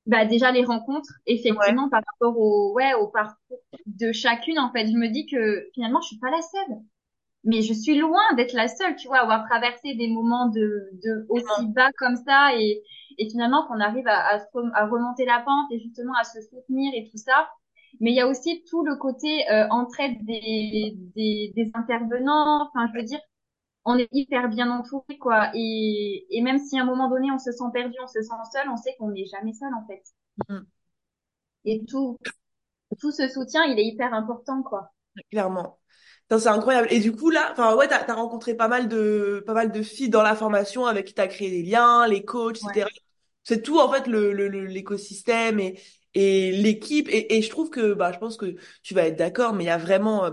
Bah, 0.07 0.25
déjà, 0.25 0.51
les 0.51 0.65
rencontres, 0.65 1.13
Ouais. 1.57 1.75
effectivement, 1.75 1.89
par 1.89 2.03
rapport 2.07 2.39
au, 2.39 2.73
ouais, 2.75 2.95
au 2.95 3.09
parcours 3.09 3.61
de 3.87 4.13
chacune, 4.13 4.59
en 4.59 4.73
fait, 4.73 4.87
je 4.87 4.93
me 4.97 5.09
dis 5.09 5.27
que 5.27 5.69
finalement, 5.75 6.01
je 6.01 6.09
suis 6.09 6.19
pas 6.19 6.31
la 6.31 6.43
seule. 6.43 6.77
Mais 7.45 7.63
je 7.63 7.75
suis 7.75 7.99
loin 7.99 8.23
d'être 8.37 8.55
la 8.55 8.69
seule, 8.69 8.97
tu 8.97 9.09
vois, 9.09 9.19
à 9.19 9.23
avoir 9.23 9.47
traversé 9.49 9.95
des 9.97 10.09
moments 10.09 10.49
de, 10.49 10.91
de 11.05 11.27
aussi 11.31 11.69
bas 11.69 11.91
comme 11.99 12.17
ça 12.17 12.51
et, 12.59 12.83
et 13.19 13.31
finalement 13.31 13.67
qu'on 13.69 13.81
arrive 13.81 14.09
à, 14.09 14.37
à 14.75 14.87
remonter 14.89 15.25
la 15.27 15.41
pente 15.41 15.73
et 15.73 15.81
justement 15.81 16.15
à 16.21 16.25
se 16.25 16.41
soutenir 16.43 16.93
et 16.95 17.09
tout 17.11 17.19
ça. 17.19 17.49
Mais 18.01 18.11
il 18.13 18.17
y 18.17 18.21
a 18.21 18.29
aussi 18.29 18.65
tout 18.69 18.85
le 18.85 18.97
côté 18.97 19.49
euh, 19.51 19.67
entraide 19.71 20.25
des, 20.25 20.95
des, 21.17 21.53
des 21.57 21.71
intervenants. 21.75 22.69
Enfin, 22.69 22.89
je 22.93 22.99
veux 22.99 23.05
dire, 23.05 23.21
on 23.85 23.99
est 23.99 24.09
hyper 24.13 24.49
bien 24.51 24.71
entouré, 24.71 25.19
quoi. 25.19 25.51
Et, 25.55 26.27
et 26.31 26.43
même 26.43 26.59
si 26.61 26.79
à 26.79 26.83
un 26.83 26.87
moment 26.87 27.11
donné 27.11 27.31
on 27.33 27.39
se 27.39 27.53
sent 27.53 27.65
perdu, 27.75 27.97
on 28.03 28.09
se 28.09 28.23
sent 28.23 28.35
seul, 28.53 28.69
on 28.71 28.77
sait 28.79 28.97
qu'on 28.99 29.11
n'est 29.11 29.27
jamais 29.27 29.53
seul, 29.55 29.75
en 29.75 29.87
fait. 29.87 30.03
Mhm. 30.49 30.71
Et 31.65 31.87
tout, 31.87 32.19
tout 33.01 33.13
ce 33.13 33.29
soutien, 33.29 33.65
il 33.65 33.79
est 33.79 33.87
hyper 33.87 34.15
important, 34.15 34.63
quoi. 34.63 34.93
Clairement. 35.31 35.79
C'est 36.31 36.47
incroyable. 36.49 36.87
Et 36.93 37.01
du 37.01 37.13
coup, 37.13 37.31
là, 37.31 37.49
enfin, 37.53 37.75
ouais, 37.77 37.89
t'as, 37.89 38.05
t'as 38.05 38.15
rencontré 38.15 38.55
pas 38.55 38.69
mal 38.69 38.89
de, 38.89 39.43
pas 39.47 39.53
mal 39.55 39.73
de 39.73 39.83
filles 39.83 40.11
dans 40.11 40.23
la 40.23 40.37
formation 40.37 40.87
avec 40.87 41.07
qui 41.09 41.15
t'as 41.15 41.27
créé 41.27 41.51
des 41.51 41.63
liens, 41.69 42.07
les 42.07 42.25
coachs, 42.25 42.59
Ouais. 42.63 42.73
etc. 42.73 42.89
C'est 43.43 43.63
tout, 43.63 43.79
en 43.81 43.91
fait, 43.93 44.07
le, 44.07 44.33
le, 44.33 44.47
le- 44.49 44.67
l'écosystème 44.67 45.59
et, 45.61 45.81
et 46.15 46.53
l'équipe. 46.53 47.09
Et, 47.09 47.37
et 47.39 47.43
je 47.43 47.51
trouve 47.51 47.71
que, 47.71 47.95
bah, 47.95 48.13
je 48.13 48.19
pense 48.19 48.37
que 48.37 48.57
tu 48.83 48.95
vas 48.95 49.07
être 49.07 49.17
d'accord, 49.19 49.53
mais 49.55 49.65
il 49.65 49.67
y 49.69 49.71
a 49.71 49.79
vraiment 49.79 50.25
euh, 50.25 50.31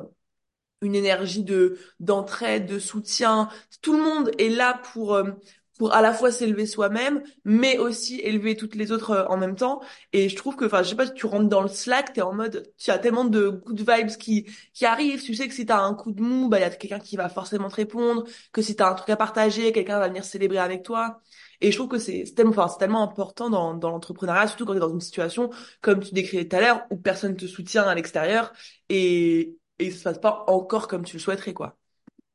une 0.82 0.96
énergie 0.96 1.44
de, 1.44 1.78
d'entraide, 2.00 2.66
de 2.68 2.80
soutien. 2.80 3.50
Tout 3.82 3.94
le 3.98 4.04
monde 4.04 4.32
est 4.38 4.50
là 4.50 4.80
pour, 4.94 5.16
euh, 5.16 5.32
pour 5.80 5.94
à 5.94 6.02
la 6.02 6.14
fois 6.14 6.32
s'élever 6.32 6.66
soi-même, 6.68 7.24
mais 7.46 7.78
aussi 7.80 8.20
élever 8.20 8.56
toutes 8.56 8.76
les 8.76 8.92
autres 8.92 9.12
euh, 9.12 9.26
en 9.28 9.38
même 9.38 9.56
temps. 9.56 9.82
Et 10.14 10.30
je 10.30 10.36
trouve 10.36 10.56
que, 10.56 10.66
enfin, 10.66 10.84
je 10.84 10.90
sais 10.90 10.96
pas, 10.96 11.08
tu 11.10 11.26
rentres 11.26 11.50
dans 11.50 11.62
le 11.62 11.68
Slack, 11.68 12.14
t'es 12.14 12.22
en 12.22 12.34
mode, 12.34 12.72
tu 12.78 12.92
as 12.92 13.00
tellement 13.00 13.26
de 13.26 13.50
good 13.50 13.80
vibes 13.80 14.10
qui, 14.18 14.46
qui 14.74 14.86
arrivent. 14.86 15.24
Tu 15.24 15.34
sais 15.36 15.48
que 15.48 15.54
si 15.54 15.66
t'as 15.66 15.80
un 15.82 15.94
coup 15.96 16.12
de 16.12 16.22
mou, 16.22 16.48
bah, 16.50 16.60
il 16.60 16.62
y 16.62 16.64
a 16.66 16.70
quelqu'un 16.70 17.00
qui 17.00 17.18
va 17.18 17.30
forcément 17.30 17.70
te 17.70 17.76
répondre, 17.76 18.26
que 18.52 18.62
si 18.62 18.76
t'as 18.76 18.90
un 18.92 18.94
truc 18.96 19.10
à 19.10 19.18
partager, 19.18 19.72
quelqu'un 19.72 20.00
va 20.00 20.08
venir 20.08 20.26
célébrer 20.26 20.60
avec 20.60 20.84
toi. 20.84 21.22
Et 21.62 21.72
je 21.72 21.78
trouve 21.78 21.90
que 21.90 21.98
c'est 21.98 22.24
tellement, 22.36 22.52
enfin, 22.52 22.68
c'est 22.68 22.78
tellement 22.78 23.04
important 23.04 23.50
dans, 23.50 23.74
dans 23.74 23.90
l'entrepreneuriat, 23.90 24.48
surtout 24.48 24.66
quand 24.66 24.74
tu 24.74 24.78
es 24.78 24.82
dans 24.82 24.94
une 24.94 25.02
situation, 25.02 25.50
comme 25.82 26.02
tu 26.02 26.14
décrivais 26.14 26.48
tout 26.48 26.56
à 26.56 26.62
l'heure, 26.62 26.86
où 26.92 26.98
personne 26.98 27.36
te 27.36 27.46
soutient 27.46 27.84
à 27.84 27.96
l'extérieur 27.96 28.54
et, 28.90 29.58
et 29.80 29.92
ça 29.92 29.98
se 29.98 30.04
passe 30.04 30.20
pas 30.20 30.46
encore 30.48 30.88
comme 30.88 31.04
tu 31.04 31.16
le 31.18 31.22
souhaiterais, 31.22 31.54
quoi. 31.54 31.78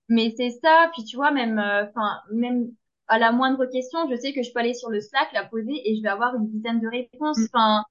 Mais 0.09 0.35
c'est 0.37 0.51
ça, 0.63 0.91
puis 0.93 1.05
tu 1.05 1.17
vois, 1.17 1.31
même, 1.31 1.59
euh, 1.59 1.85
enfin, 1.89 2.21
même 2.33 2.69
à 3.09 3.19
la 3.19 3.33
moindre 3.33 3.67
question, 3.67 3.99
je 4.11 4.17
sais 4.17 4.33
que 4.33 4.43
je 4.43 4.53
peux 4.53 4.61
aller 4.61 4.75
sur 4.75 4.91
le 4.91 5.01
Slack, 5.01 5.33
la 5.33 5.45
poser 5.45 5.81
et 5.85 5.97
je 5.97 6.03
vais 6.03 6.09
avoir 6.09 6.35
une 6.35 6.49
dizaine 6.49 6.81
de 6.81 6.89
réponses. 6.89 7.39
Mm. 7.39 7.47
Enfin, 7.53 7.85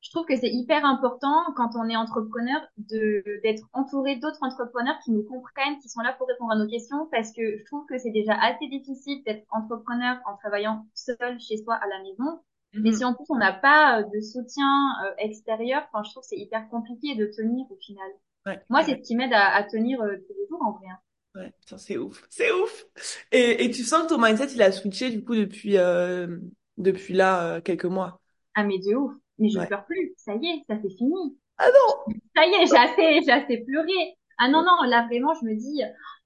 je 0.00 0.10
trouve 0.10 0.26
que 0.26 0.36
c'est 0.36 0.50
hyper 0.50 0.84
important 0.84 1.44
quand 1.56 1.70
on 1.76 1.88
est 1.88 1.96
entrepreneur 1.96 2.60
de 2.78 3.22
d'être 3.42 3.68
entouré 3.72 4.16
d'autres 4.16 4.42
entrepreneurs 4.42 4.98
qui 5.04 5.10
nous 5.12 5.22
comprennent, 5.24 5.78
qui 5.78 5.88
sont 5.88 6.00
là 6.00 6.12
pour 6.14 6.26
répondre 6.28 6.52
à 6.52 6.56
nos 6.56 6.66
questions, 6.68 7.06
parce 7.12 7.32
que 7.32 7.58
je 7.58 7.64
trouve 7.66 7.86
que 7.86 7.98
c'est 7.98 8.10
déjà 8.10 8.34
assez 8.34 8.66
difficile 8.68 9.22
d'être 9.24 9.46
entrepreneur 9.50 10.18
en 10.26 10.36
travaillant 10.36 10.86
seul 10.94 11.38
chez 11.40 11.58
soi 11.58 11.74
à 11.76 11.86
la 11.88 11.98
maison. 12.02 12.40
Mais 12.82 12.92
si 12.92 13.04
Mhm. 13.04 13.04
en 13.04 13.14
plus 13.14 13.26
on 13.30 13.36
n'a 13.38 13.52
pas 13.52 14.00
euh, 14.00 14.04
de 14.14 14.20
soutien 14.20 14.66
euh, 15.04 15.12
extérieur, 15.18 15.82
enfin, 15.92 16.02
je 16.04 16.10
trouve 16.10 16.22
que 16.22 16.28
c'est 16.28 16.38
hyper 16.38 16.68
compliqué 16.70 17.14
de 17.14 17.26
tenir 17.26 17.66
au 17.70 17.76
final. 17.76 18.10
Ouais, 18.46 18.66
Moi, 18.70 18.84
c'est 18.84 18.96
ce 18.96 19.02
qui 19.08 19.16
m'aide 19.16 19.32
à, 19.34 19.54
à 19.54 19.64
tenir 19.64 20.00
euh, 20.02 20.16
tous 20.26 20.34
les 20.38 20.46
jours 20.48 20.62
en 20.62 20.72
vrai. 20.72 20.88
hein. 20.88 20.98
Ouais, 21.36 21.52
c'est 21.78 21.96
ouf. 21.96 22.26
C'est 22.28 22.50
ouf. 22.52 22.84
Et, 23.30 23.64
et 23.64 23.70
tu 23.70 23.84
sens 23.84 24.02
que 24.04 24.08
ton 24.08 24.18
mindset, 24.20 24.48
il 24.54 24.62
a 24.62 24.72
switché, 24.72 25.10
du 25.10 25.22
coup, 25.24 25.36
depuis, 25.36 25.76
euh, 25.78 26.38
depuis 26.76 27.14
là, 27.14 27.56
euh, 27.56 27.60
quelques 27.60 27.84
mois? 27.84 28.20
Ah, 28.54 28.62
mais 28.64 28.78
de 28.78 28.94
ouf. 28.94 29.12
Mais 29.40 29.50
je 29.50 29.58
Ouais. 29.58 29.66
pleure 29.66 29.84
plus. 29.86 30.14
Ça 30.18 30.34
y 30.36 30.46
est, 30.46 30.64
ça 30.68 30.76
c'est 30.82 30.96
fini. 30.96 31.38
Ah 31.58 31.68
non! 31.70 32.14
Ça 32.36 32.46
y 32.46 32.50
est, 32.54 32.66
j'ai 32.66 32.76
assez, 32.76 33.20
j'ai 33.24 33.32
assez 33.32 33.58
pleuré. 33.64 34.16
Ah 34.38 34.48
non, 34.48 34.62
non, 34.62 34.82
là 34.88 35.06
vraiment, 35.06 35.34
je 35.34 35.44
me 35.46 35.54
dis, 35.54 35.82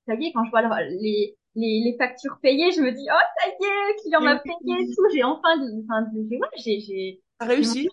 ça 0.06 0.14
y 0.14 0.26
est, 0.26 0.32
quand 0.32 0.44
je 0.44 0.50
vois 0.50 0.62
le- 0.62 0.98
les, 1.02 1.36
les, 1.56 1.80
les 1.84 1.96
factures 1.98 2.38
payées, 2.42 2.72
je 2.72 2.80
me 2.80 2.92
dis, 2.92 3.06
oh, 3.10 3.24
ça 3.40 3.48
y 3.48 3.64
est, 3.64 4.02
client 4.02 4.22
m'a 4.22 4.36
payé 4.36 4.88
tout. 4.96 5.04
J'ai 5.12 5.24
enfin, 5.24 5.56
enfin, 5.84 6.06
j'ai, 6.14 6.80
j'ai, 6.80 6.80
j'ai, 6.80 7.22
réussi. 7.40 7.88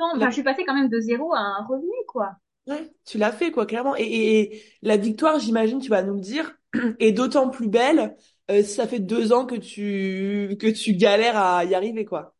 Enfin, 0.00 0.28
je 0.30 0.34
suis 0.34 0.42
passée 0.42 0.64
quand 0.64 0.74
même 0.74 0.88
de 0.90 1.00
zéro 1.00 1.32
à 1.34 1.38
un 1.40 1.64
revenu, 1.66 1.90
quoi. 2.08 2.32
ouais, 2.66 2.90
tu 3.04 3.18
l'as 3.18 3.32
fait, 3.32 3.50
quoi, 3.52 3.66
clairement. 3.66 3.96
Et, 3.96 4.02
et, 4.02 4.54
et 4.56 4.64
la 4.82 4.96
victoire, 4.96 5.38
j'imagine, 5.38 5.80
tu 5.80 5.90
vas 5.90 6.02
nous 6.02 6.14
le 6.14 6.20
dire, 6.20 6.56
est 6.98 7.12
d'autant 7.12 7.50
plus 7.50 7.68
belle 7.68 8.16
euh, 8.50 8.62
si 8.62 8.74
ça 8.74 8.86
fait 8.88 9.00
deux 9.00 9.32
ans 9.32 9.46
que 9.46 9.54
tu 9.56 10.56
que 10.60 10.66
tu 10.68 10.94
galères 10.94 11.36
à 11.36 11.64
y 11.64 11.74
arriver, 11.74 12.04
quoi. 12.04 12.34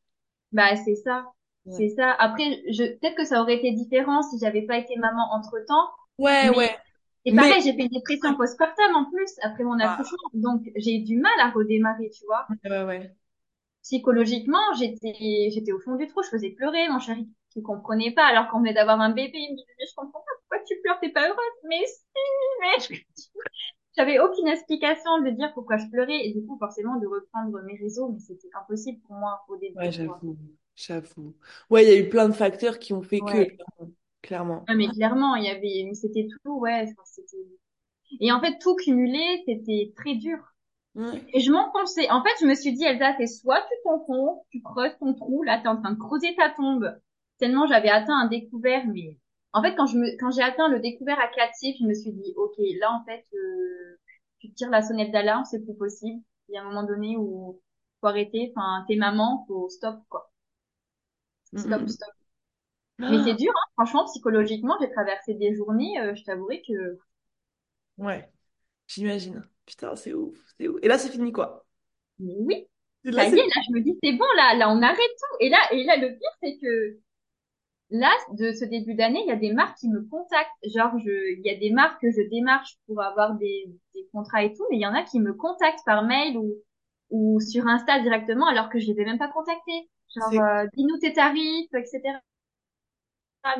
Bah, 0.53 0.77
c'est 0.77 0.95
ça. 0.97 1.27
Ouais, 1.67 1.83
C'est 1.83 1.89
ça. 1.91 2.13
Après, 2.13 2.63
je, 2.71 2.85
peut-être 2.99 3.17
que 3.17 3.25
ça 3.25 3.41
aurait 3.43 3.57
été 3.57 3.73
différent 3.73 4.23
si 4.23 4.39
j'avais 4.39 4.63
pas 4.63 4.79
été 4.79 4.97
maman 4.97 5.33
entre-temps. 5.33 5.91
ouais. 6.19 6.49
Mais, 6.49 6.57
ouais. 6.57 6.79
et 7.25 7.35
Mais 7.35 7.37
pareil, 7.37 7.63
j'ai 7.63 7.75
fait 7.75 7.83
une 7.85 7.89
dépression 7.91 8.37
postpartum 8.37 8.97
en 8.97 9.07
plus 9.11 9.31
après 9.43 9.65
mon 9.65 9.79
ah, 9.81 10.03
accouchement. 10.03 10.31
Donc, 10.35 10.63
j'ai 10.77 10.97
eu 10.99 11.05
du 11.05 11.19
mal 11.19 11.33
à 11.41 11.51
redémarrer, 11.51 12.11
tu 12.11 12.25
vois. 12.27 12.49
ouais, 12.49 12.71
ouais, 12.71 12.83
ouais. 12.85 13.17
Psychologiquement, 13.83 14.73
j'étais, 14.79 15.51
j'étais 15.53 15.71
au 15.73 15.79
fond 15.81 15.95
du 15.97 16.07
trou, 16.09 16.23
je 16.23 16.29
faisais 16.31 16.51
pleurer, 16.51 16.89
mon 16.89 16.99
chéri 17.01 17.29
qui 17.51 17.63
comprenait 17.63 18.13
pas, 18.13 18.25
alors 18.27 18.49
qu'on 18.49 18.59
venait 18.61 18.75
d'avoir 18.75 19.01
un 19.01 19.11
bébé, 19.11 19.33
il 19.39 19.53
me 19.53 19.57
disait, 19.57 19.73
mais 19.79 19.87
je 19.89 19.95
comprends 19.95 20.21
pas, 20.21 20.33
pourquoi 20.41 20.65
tu 20.67 20.81
pleures, 20.83 20.99
t'es 21.01 21.11
pas 21.11 21.29
heureuse? 21.29 21.57
Mais 21.69 21.85
si, 21.87 22.05
mais 22.61 22.81
je- 22.97 23.03
j'avais 23.97 24.19
aucune 24.21 24.49
explication 24.49 25.21
de 25.23 25.31
dire 25.31 25.53
pourquoi 25.55 25.77
je 25.79 25.87
pleurais, 25.89 26.27
et 26.27 26.33
du 26.35 26.47
coup, 26.47 26.59
forcément, 26.59 26.97
de 26.99 27.07
reprendre 27.09 27.61
mes 27.63 27.77
réseaux, 27.79 28.09
mais 28.11 28.21
c'était 28.21 28.51
impossible 28.61 29.01
pour 29.07 29.17
moi 29.17 29.45
au 29.49 29.57
Ouais, 29.75 29.91
début, 29.91 29.97
quoi. 30.05 30.23
j'avoue, 30.23 30.39
j'avoue. 30.77 31.35
Ouais, 31.71 31.85
il 31.85 31.89
y 31.89 31.93
a 31.93 31.99
eu 31.99 32.09
plein 32.09 32.29
de 32.29 32.35
facteurs 32.35 32.79
qui 32.79 32.93
ont 32.93 33.03
fait 33.03 33.21
que, 33.21 33.47
clairement. 34.23 34.65
Ah, 34.69 34.75
mais 34.75 34.89
clairement, 34.89 35.37
il 35.37 35.45
y 35.45 35.49
avait, 35.49 35.85
mais 35.87 35.95
c'était 35.95 36.27
tout, 36.45 36.59
ouais, 36.59 36.87
et 38.21 38.33
en 38.33 38.41
fait, 38.41 38.59
tout 38.59 38.77
cumulé, 38.77 39.43
c'était 39.47 39.93
très 39.97 40.15
dur. 40.15 40.39
Et 41.33 41.41
je 41.41 41.51
m'enfonçais. 41.51 42.11
En 42.11 42.23
fait, 42.23 42.35
je 42.41 42.47
me 42.47 42.55
suis 42.55 42.75
dit, 42.75 42.85
Elsa, 42.85 43.15
c'est 43.19 43.27
soit 43.27 43.63
tu 43.63 43.75
t'enfonces, 43.85 44.41
tu 44.51 44.61
creuses 44.63 44.97
ton 45.01 45.15
trou, 45.15 45.43
là, 45.43 45.59
t'es 45.59 45.69
en 45.69 45.81
train 45.81 45.93
de 45.93 45.99
creuser 45.99 46.35
ta 46.37 46.51
tombe. 46.51 46.95
Tellement 47.39 47.67
j'avais 47.67 47.89
atteint 47.89 48.15
un 48.15 48.29
découvert, 48.29 48.87
mais 48.87 49.19
en 49.55 49.63
fait, 49.63 49.75
quand 49.75 49.87
je 49.87 49.97
me, 49.99 50.07
quand 50.21 50.31
j'ai 50.31 50.43
atteint 50.43 50.69
le 50.69 50.81
découvert 50.81 51.19
actif, 51.19 51.77
je 51.81 51.87
me 51.87 51.95
suis 51.95 52.13
dit, 52.13 52.35
ok, 52.37 52.55
là, 52.79 52.93
en 52.93 53.05
fait, 53.05 53.25
euh, 53.35 53.99
tu 54.39 54.53
tires 54.53 54.71
la 54.71 54.83
sonnette 54.83 55.13
d'alarme, 55.13 55.45
c'est 55.45 55.65
plus 55.65 55.75
possible. 55.75 56.23
Il 56.49 56.55
y 56.55 56.59
a 56.59 56.63
un 56.63 56.65
moment 56.65 56.85
donné 56.85 57.17
où 57.17 57.61
faut 58.01 58.07
arrêter. 58.09 58.53
Enfin, 58.55 58.85
t'es 58.87 58.97
maman, 58.97 59.45
faut 59.49 59.69
stop, 59.71 59.97
quoi. 60.11 60.32
Stop, 61.57 61.83
mm, 61.83 61.89
stop. 61.89 62.11
mm. 62.99 63.05
Mais 63.11 63.19
c'est 63.23 63.35
dur, 63.35 63.53
hein. 63.55 63.71
Franchement, 63.77 64.05
psychologiquement, 64.07 64.77
j'ai 64.81 64.91
traversé 64.91 65.35
des 65.35 65.55
journées, 65.55 65.99
euh, 66.01 66.15
je 66.17 66.25
t'avouerai 66.25 66.63
que, 66.69 66.99
ouais, 67.99 68.31
j'imagine. 68.89 69.49
Putain, 69.67 69.97
c'est 69.97 70.15
ouf, 70.15 70.39
c'est 70.59 70.69
ouf. 70.69 70.79
Et 70.83 70.89
là, 70.89 70.99
c'est 70.99 71.11
fini, 71.11 71.33
quoi. 71.33 71.67
mais 72.19 72.35
oui, 72.39 72.67
Et 73.05 73.13
Là, 73.13 73.25
ça 73.25 73.29
y 73.29 73.33
est, 73.33 73.37
c'est 73.37 73.43
là, 73.43 73.63
je 73.69 73.73
me 73.75 73.81
dis, 73.81 73.99
c'est 74.03 74.13
bon, 74.13 74.25
là, 74.37 74.55
là, 74.57 74.71
on 74.71 74.81
arrête 74.83 74.99
tout. 74.99 75.37
Et 75.41 75.49
là, 75.49 75.59
et 75.73 75.85
là, 75.85 75.97
le 75.97 76.09
pire, 76.17 76.31
c'est 76.43 76.59
que 76.59 76.99
Là, 77.91 78.11
de 78.33 78.53
ce 78.53 78.65
début 78.65 78.95
d'année, 78.95 79.21
il 79.23 79.29
y 79.29 79.33
a 79.33 79.37
des 79.37 79.53
marques 79.53 79.79
qui 79.79 79.89
me 79.89 80.01
contactent. 80.09 80.51
Genre, 80.75 80.99
je, 80.99 81.33
il 81.39 81.43
y 81.45 81.51
a 81.51 81.57
des 81.59 81.71
marques 81.71 82.01
que 82.01 82.11
je 82.11 82.23
démarche 82.31 82.77
pour 82.87 83.01
avoir 83.03 83.35
des, 83.37 83.67
des 83.95 84.09
contrats 84.13 84.43
et 84.45 84.53
tout, 84.55 84.65
mais 84.71 84.79
il 84.79 84.81
y 84.83 84.87
en 84.87 84.95
a 84.95 85.03
qui 85.05 85.21
me 85.21 85.35
contactent 85.35 85.85
par 85.85 86.03
mail 86.05 86.39
ou, 86.39 86.55
ou 87.11 87.39
sur 87.41 87.67
Insta 87.67 88.01
directement 88.01 88.47
alors 88.47 88.71
que 88.71 88.79
je 88.79 88.87
les 88.91 89.01
ai 89.01 89.05
même 89.05 89.19
pas 89.19 89.29
contactés. 89.29 89.91
Genre, 90.17 90.39
euh, 90.41 90.67
dis-nous 90.75 90.99
tes 90.99 91.13
tarifs, 91.13 91.69
etc. 91.75 92.21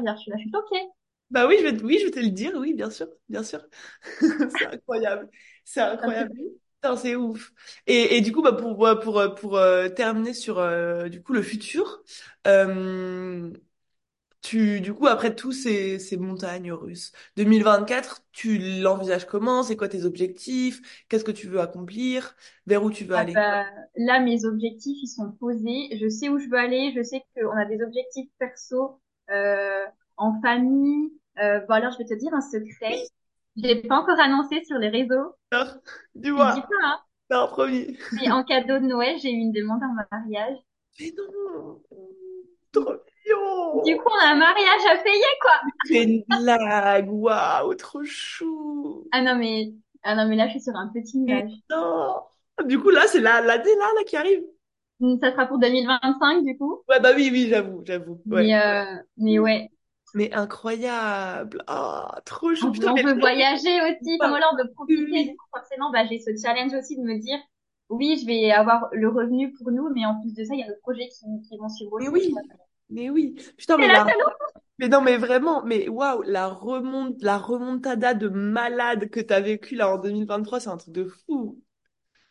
Bien, 0.01 0.17
je 0.17 0.21
suis 0.23 0.31
là, 0.31 0.37
je 0.39 0.43
suis 0.43 0.57
ok. 0.57 0.93
Bah 1.31 1.47
oui, 1.47 1.57
je 1.59 1.65
vais, 1.65 1.77
te- 1.77 1.83
oui, 1.85 1.99
je 2.01 2.05
vais 2.07 2.11
te 2.11 2.21
le 2.21 2.29
dire, 2.31 2.53
oui, 2.57 2.75
bien 2.75 2.91
sûr, 2.91 3.09
bien 3.29 3.43
sûr. 3.43 3.65
C'est 4.49 4.67
incroyable, 4.67 5.31
c'est 5.65 5.81
incroyable. 5.81 6.31
c'est 6.99 7.17
ouf. 7.17 7.53
Et, 7.87 8.17
et 8.17 8.21
du 8.21 8.33
coup, 8.33 8.43
bah, 8.43 8.53
pour, 8.53 8.87
euh, 8.87 8.97
pour, 9.01 9.19
euh, 9.21 9.29
pour 9.35 9.57
euh, 9.57 9.89
terminer 9.89 10.35
sur 10.35 10.59
euh, 10.59 11.09
du 11.09 11.23
coup, 11.23 11.33
le 11.33 11.43
futur, 11.43 12.03
euh, 12.47 13.51
tu, 14.43 14.81
du 14.81 14.93
coup, 14.95 15.07
après 15.07 15.35
tous 15.35 15.53
ces, 15.53 15.99
ces 15.99 16.17
montagnes 16.17 16.73
russes, 16.73 17.13
2024, 17.37 18.23
tu 18.33 18.59
l'envisages 18.83 19.27
comment? 19.27 19.63
C'est 19.63 19.77
quoi 19.77 19.89
tes 19.89 20.05
objectifs? 20.05 21.05
Qu'est-ce 21.09 21.25
que 21.25 21.31
tu 21.33 21.49
veux 21.49 21.61
accomplir? 21.61 22.37
Vers 22.67 22.85
où 22.85 22.91
tu 22.91 23.05
veux 23.05 23.15
Ah 23.15 23.25
aller? 23.25 23.35
bah, 23.35 23.65
là, 23.97 24.21
mes 24.21 24.45
objectifs, 24.45 24.99
ils 25.03 25.07
sont 25.09 25.33
posés. 25.33 25.97
Je 26.01 26.09
sais 26.09 26.29
où 26.29 26.39
je 26.39 26.49
veux 26.49 26.59
aller. 26.59 26.93
Je 26.97 27.03
sais 27.03 27.23
qu'on 27.37 27.51
a 27.57 27.65
des 27.67 27.83
objectifs 27.83 28.31
perso, 28.39 29.01
euh, 29.31 29.85
en 30.17 30.41
famille. 30.41 31.13
Euh, 31.39 31.61
bon, 31.67 31.75
alors, 31.75 31.93
je 31.93 31.99
vais 31.99 32.05
te 32.07 32.15
dire 32.15 32.33
un 32.35 32.41
secret. 32.41 32.95
Oui, 32.95 33.09
Je 33.57 33.63
l'ai 33.63 33.83
pas 33.83 33.99
encore 33.99 34.19
annoncé 34.21 34.65
sur 34.65 34.79
les 34.79 34.89
réseaux. 34.89 35.35
alors, 35.51 35.77
Je 36.39 36.45
dis 36.47 36.61
dis-moi, 36.61 36.63
pas, 36.63 36.77
hein. 36.85 37.01
non, 37.31 37.49
promis. 37.49 37.99
Mais 38.13 38.31
en 38.31 38.45
cadeau 38.45 38.79
de 38.79 38.87
Noël, 38.87 39.19
j'ai 39.19 39.33
eu 39.33 39.35
une 39.39 39.51
demande 39.51 39.83
en 39.83 39.93
mariage. 40.13 40.57
Mais 40.99 41.13
non, 41.17 41.83
trop 42.73 43.03
Du 43.85 43.97
coup, 43.97 44.09
on 44.09 44.27
a 44.27 44.31
un 44.33 44.37
mariage 44.37 44.87
à 44.91 45.03
payer, 45.03 45.23
quoi. 45.41 45.53
C'est 45.85 46.03
une 46.05 46.25
blague, 46.29 47.11
waouh, 47.11 47.75
trop 47.75 48.05
chou. 48.05 49.07
Ah 49.13 49.23
non, 49.23 49.37
mais, 49.37 49.73
ah 50.03 50.15
non, 50.15 50.29
mais 50.29 50.37
là, 50.37 50.47
je 50.47 50.53
suis 50.53 50.63
sur 50.63 50.77
un 50.77 50.89
petit 50.89 51.19
nuage. 51.19 51.51
non. 51.71 52.15
Du 52.67 52.79
coup, 52.79 52.91
là, 52.91 53.03
c'est 53.07 53.21
la, 53.21 53.41
l'année 53.41 53.75
là, 53.79 53.87
là 53.97 54.05
qui 54.05 54.17
arrive. 54.17 54.43
Ça 55.21 55.33
sera 55.33 55.47
pour 55.47 55.59
2025, 55.59 56.45
du 56.45 56.57
coup. 56.57 56.83
Ouais, 56.89 57.01
bah 57.01 57.11
oui, 57.17 57.29
oui, 57.33 57.49
j'avoue, 57.49 57.83
j'avoue. 57.85 58.21
Ouais. 58.27 58.45
Mais, 58.45 58.55
euh, 58.55 58.85
mais 59.17 59.39
ouais. 59.39 59.69
Mais 60.15 60.33
incroyable. 60.33 61.65
Ah, 61.67 62.21
trop 62.25 62.55
chou. 62.55 62.69
On 62.69 62.73
Putain, 62.73 62.93
on 62.93 62.95
mais 62.95 63.15
voyager 63.15 63.81
aussi. 63.83 64.17
Enfin, 64.21 64.29
voilà, 64.29 64.47
on 64.53 64.57
veut 64.57 64.65
oui, 64.65 64.75
profiter. 64.75 65.25
Du 65.25 65.37
coup, 65.37 65.47
forcément, 65.57 65.91
bah, 65.91 66.05
j'ai 66.09 66.19
ce 66.21 66.31
challenge 66.41 66.75
aussi 66.75 66.97
de 66.97 67.03
me 67.03 67.19
dire, 67.19 67.39
oui, 67.89 68.19
je 68.21 68.27
vais 68.27 68.53
avoir 68.53 68.89
le 68.93 69.09
revenu 69.09 69.53
pour 69.53 69.73
nous, 69.73 69.89
mais 69.95 70.05
en 70.05 70.21
plus 70.21 70.35
de 70.35 70.45
ça, 70.45 70.55
il 70.55 70.61
y 70.61 70.63
a 70.63 70.69
d'autres 70.69 70.81
projets 70.83 71.09
qui, 71.09 71.49
qui 71.49 71.57
vont 71.57 71.69
suivre 71.69 71.99
Mais 71.99 72.09
aussi, 72.09 72.33
oui. 72.33 72.49
Mais 72.93 73.11
oui. 73.11 73.35
Putain, 73.57 73.79
mais 73.79 73.89
la 73.89 74.15
mais 74.79 74.89
non, 74.89 75.03
mais 75.03 75.17
vraiment, 75.19 75.65
mais 75.65 75.89
waouh, 75.89 76.23
la 76.25 76.49
remonte, 76.49 77.23
la 77.23 77.39
remontada 77.39 78.15
de 78.15 78.29
malade 78.29 79.11
que 79.11 79.21
t'as 79.21 79.41
vécu 79.41 79.77
là 79.77 79.95
en 79.95 79.99
2023, 79.99 80.61
c'est 80.61 80.71
un 80.71 80.77
truc 80.79 80.95
de 80.95 81.05
fou. 81.07 81.63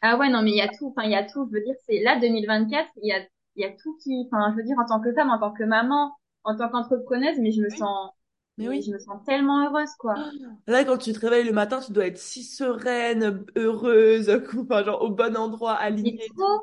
Ah 0.02 0.17
ouais, 0.17 0.30
non, 0.30 0.41
mais 0.43 0.52
il 0.52 0.58
y 0.58 0.62
a 0.62 0.67
tout. 0.67 0.88
Enfin, 0.89 1.04
il 1.04 1.12
y 1.12 1.15
a 1.15 1.24
tout. 1.24 1.47
Je 1.52 1.58
veux 1.58 1.63
dire, 1.63 1.76
c'est 1.88 2.02
là, 2.02 2.19
2024, 2.19 2.89
il 3.02 3.08
y 3.10 3.13
a, 3.13 3.19
il 3.56 3.62
y 3.63 3.65
a 3.65 3.71
tout 3.71 3.97
qui, 4.04 4.28
enfin, 4.28 4.52
je 4.52 4.58
veux 4.58 4.63
dire, 4.63 4.78
en 4.80 4.86
tant 4.86 5.00
que 5.02 5.13
femme, 5.13 5.30
en 5.30 5.39
tant 5.39 5.52
que 5.54 5.63
maman, 5.63 6.13
en 6.43 6.56
tant 6.58 6.69
qu'entrepreneuse, 6.69 7.38
mais 7.39 7.52
je 7.52 7.62
me 7.62 7.69
Oui. 7.69 7.78
sens, 7.78 8.12
Mais 8.58 8.67
mais 8.67 8.82
je 8.82 8.91
oui. 8.91 8.91
me 8.91 9.00
sens 9.00 9.24
tellement 9.26 9.65
heureuse, 9.67 9.93
quoi. 10.00 10.15
Là, 10.67 10.84
quand 10.86 10.97
tu 10.97 11.13
te 11.13 11.19
réveilles 11.19 11.45
le 11.45 11.54
matin, 11.54 11.80
tu 11.82 11.91
dois 11.91 12.06
être 12.08 12.17
si 12.17 12.43
sereine, 12.43 13.45
heureuse, 13.56 14.30
enfin, 14.58 14.84
genre 14.84 15.02
au 15.02 15.10
bon 15.12 15.36
endroit, 15.38 15.74
alignée 15.74 16.32
et. 16.39 16.62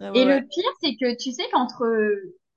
Ah 0.00 0.12
ouais, 0.12 0.20
Et 0.20 0.24
ouais. 0.24 0.38
le 0.38 0.46
pire, 0.48 0.70
c'est 0.80 0.96
que 0.96 1.16
tu 1.16 1.32
sais 1.32 1.48
qu'entre 1.52 1.84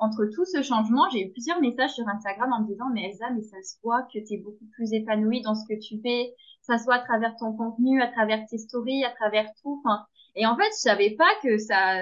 entre 0.04 0.26
tout 0.26 0.46
ce 0.46 0.62
changement, 0.62 1.10
j'ai 1.12 1.22
eu 1.28 1.32
plusieurs 1.32 1.60
messages 1.62 1.92
sur 1.94 2.08
Instagram 2.08 2.52
en 2.54 2.62
me 2.62 2.68
disant, 2.68 2.86
mais 2.94 3.06
Elsa, 3.10 3.30
mais 3.32 3.42
ça 3.42 3.62
se 3.64 3.76
voit 3.84 4.04
que 4.14 4.20
tu 4.20 4.34
es 4.36 4.38
beaucoup 4.38 4.66
plus 4.76 4.94
épanouie 4.94 5.42
dans 5.42 5.56
ce 5.56 5.66
que 5.68 5.80
tu 5.80 6.00
fais, 6.02 6.34
ça 6.62 6.78
se 6.78 6.86
voit 6.86 6.96
à 6.96 7.00
travers 7.04 7.36
ton 7.38 7.54
contenu, 7.54 8.02
à 8.02 8.08
travers 8.08 8.46
tes 8.48 8.58
stories, 8.58 9.04
à 9.06 9.12
travers 9.12 9.48
tout. 9.62 9.82
Enfin, 9.84 10.06
et 10.36 10.46
en 10.46 10.56
fait, 10.58 10.70
je 10.72 10.82
savais 10.82 11.12
pas 11.12 11.30
que 11.44 11.58
ça 11.58 12.00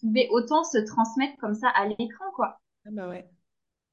pouvait 0.00 0.28
autant 0.30 0.64
se 0.64 0.78
transmettre 0.78 1.36
comme 1.38 1.54
ça 1.54 1.68
à 1.68 1.86
l'écran, 1.86 2.26
quoi. 2.34 2.58
Ah 2.86 2.90
bah 2.92 3.08
ouais. 3.08 3.28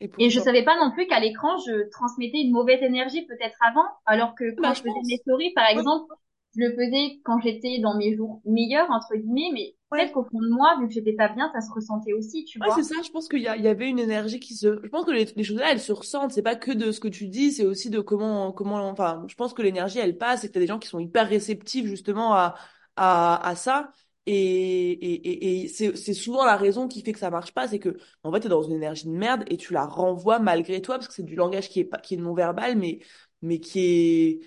Et 0.01 0.09
Et 0.19 0.29
je 0.29 0.39
savais 0.39 0.63
pas 0.63 0.77
non 0.77 0.91
plus 0.91 1.07
qu'à 1.07 1.19
l'écran, 1.19 1.57
je 1.65 1.89
transmettais 1.89 2.41
une 2.41 2.51
mauvaise 2.51 2.81
énergie 2.83 3.25
peut-être 3.25 3.57
avant, 3.61 3.87
alors 4.05 4.35
que 4.35 4.55
Bah, 4.57 4.69
quand 4.69 4.73
je 4.73 4.79
je 4.79 4.81
faisais 4.81 5.01
mes 5.07 5.17
stories, 5.17 5.53
par 5.53 5.67
exemple, 5.67 6.13
je 6.55 6.61
le 6.61 6.71
faisais 6.75 7.19
quand 7.23 7.39
j'étais 7.41 7.79
dans 7.79 7.95
mes 7.97 8.15
jours 8.15 8.41
meilleurs, 8.45 8.89
entre 8.91 9.15
guillemets, 9.15 9.51
mais 9.53 9.75
peut-être 9.95 10.11
Ouais. 10.11 10.13
qu'au 10.13 10.23
fond 10.25 10.39
de 10.41 10.49
moi, 10.49 10.77
vu 10.79 10.87
que 10.87 10.93
j'étais 10.93 11.13
pas 11.13 11.29
bien, 11.29 11.49
ça 11.53 11.61
se 11.61 11.71
ressentait 11.71 12.13
aussi, 12.13 12.45
tu 12.45 12.59
Ouais, 12.61 12.71
c'est 12.71 12.83
ça. 12.83 12.95
Je 13.05 13.09
pense 13.11 13.29
qu'il 13.29 13.39
y 13.41 13.47
avait 13.47 13.87
une 13.89 13.99
énergie 13.99 14.39
qui 14.41 14.53
se. 14.53 14.81
Je 14.83 14.89
pense 14.89 15.05
que 15.05 15.11
les, 15.11 15.25
les 15.33 15.43
choses-là, 15.45 15.71
elles 15.71 15.79
se 15.79 15.93
ressentent. 15.93 16.33
C'est 16.33 16.41
pas 16.41 16.57
que 16.57 16.71
de 16.71 16.91
ce 16.91 16.99
que 16.99 17.07
tu 17.07 17.27
dis, 17.27 17.53
c'est 17.53 17.65
aussi 17.65 17.89
de 17.89 18.01
comment, 18.01 18.51
comment. 18.51 18.85
Enfin, 18.89 19.23
je 19.29 19.35
pense 19.35 19.53
que 19.53 19.61
l'énergie, 19.61 19.99
elle 19.99 20.17
passe 20.17 20.43
et 20.43 20.49
que 20.49 20.53
t'as 20.53 20.59
des 20.59 20.67
gens 20.67 20.77
qui 20.79 20.89
sont 20.89 20.99
hyper 20.99 21.27
réceptifs 21.29 21.85
justement 21.85 22.33
à, 22.33 22.55
à, 22.97 23.47
à 23.47 23.55
ça. 23.55 23.91
Et, 24.25 24.33
et, 24.91 25.13
et, 25.29 25.63
et 25.63 25.67
c'est, 25.69 25.95
c'est 25.95 26.13
souvent 26.13 26.45
la 26.45 26.57
raison 26.57 26.87
qui 26.89 27.01
fait 27.01 27.13
que 27.13 27.19
ça 27.19 27.29
marche 27.31 27.53
pas, 27.53 27.67
c'est 27.67 27.79
que 27.79 27.97
en 28.23 28.31
fait, 28.31 28.41
t'es 28.41 28.49
dans 28.49 28.61
une 28.61 28.73
énergie 28.73 29.05
de 29.07 29.11
merde 29.11 29.43
et 29.47 29.55
tu 29.57 29.71
la 29.73 29.85
renvoies 29.85 30.39
malgré 30.39 30.81
toi 30.81 30.95
parce 30.97 31.07
que 31.07 31.13
c'est 31.13 31.23
du 31.23 31.35
langage 31.35 31.69
qui 31.69 31.79
est 31.79 31.85
pas, 31.85 31.97
qui 31.97 32.15
est 32.15 32.17
non 32.17 32.33
verbal, 32.33 32.77
mais, 32.77 32.99
mais 33.41 33.59
qui 33.59 33.79
est, 33.79 34.39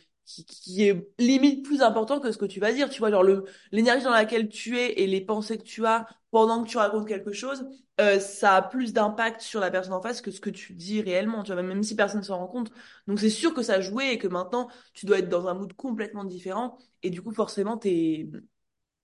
qui, 0.47 0.83
est 0.85 1.09
limite 1.19 1.65
plus 1.65 1.83
important 1.83 2.21
que 2.21 2.33
ce 2.33 2.39
que 2.39 2.45
tu 2.47 2.61
vas 2.61 2.73
dire. 2.73 2.89
Tu 2.91 2.99
vois, 3.01 3.11
genre 3.11 3.25
l'énergie 3.73 4.05
dans 4.05 4.11
laquelle 4.11 4.49
tu 4.49 4.79
es 4.79 5.01
et 5.03 5.07
les 5.07 5.21
pensées 5.21 5.59
que 5.59 5.63
tu 5.63 5.87
as 5.87 6.07
pendant 6.31 6.63
que 6.63 6.69
tu 6.69 6.79
racontes 6.79 7.07
quelque 7.07 7.33
chose 7.33 7.67
euh, 8.01 8.19
ça 8.19 8.57
a 8.57 8.63
plus 8.63 8.93
d'impact 8.93 9.43
sur 9.43 9.61
la 9.61 9.71
personne 9.71 9.93
en 9.93 10.01
face 10.01 10.23
que 10.23 10.31
ce 10.31 10.41
que 10.41 10.51
tu 10.51 10.73
dis 10.73 11.03
réellement, 11.03 11.43
tu 11.43 11.53
vois, 11.53 11.63
même 11.63 11.83
si 11.83 11.95
personne 11.95 12.21
ne 12.21 12.25
s'en 12.25 12.39
rend 12.39 12.49
compte. 12.49 12.73
Donc 13.07 13.21
c'est 13.21 13.29
sûr 13.31 13.53
que 13.53 13.63
ça 13.63 13.81
joué 13.81 14.13
et 14.13 14.19
que 14.19 14.29
maintenant 14.29 14.69
tu 14.95 15.05
dois 15.05 15.19
être 15.19 15.29
dans 15.29 15.47
un 15.47 15.55
mood 15.55 15.73
complètement 15.75 16.25
différent 16.25 16.79
et 17.03 17.11
du 17.11 17.21
coup 17.23 17.33
forcément 17.33 17.77
tes, 17.77 18.31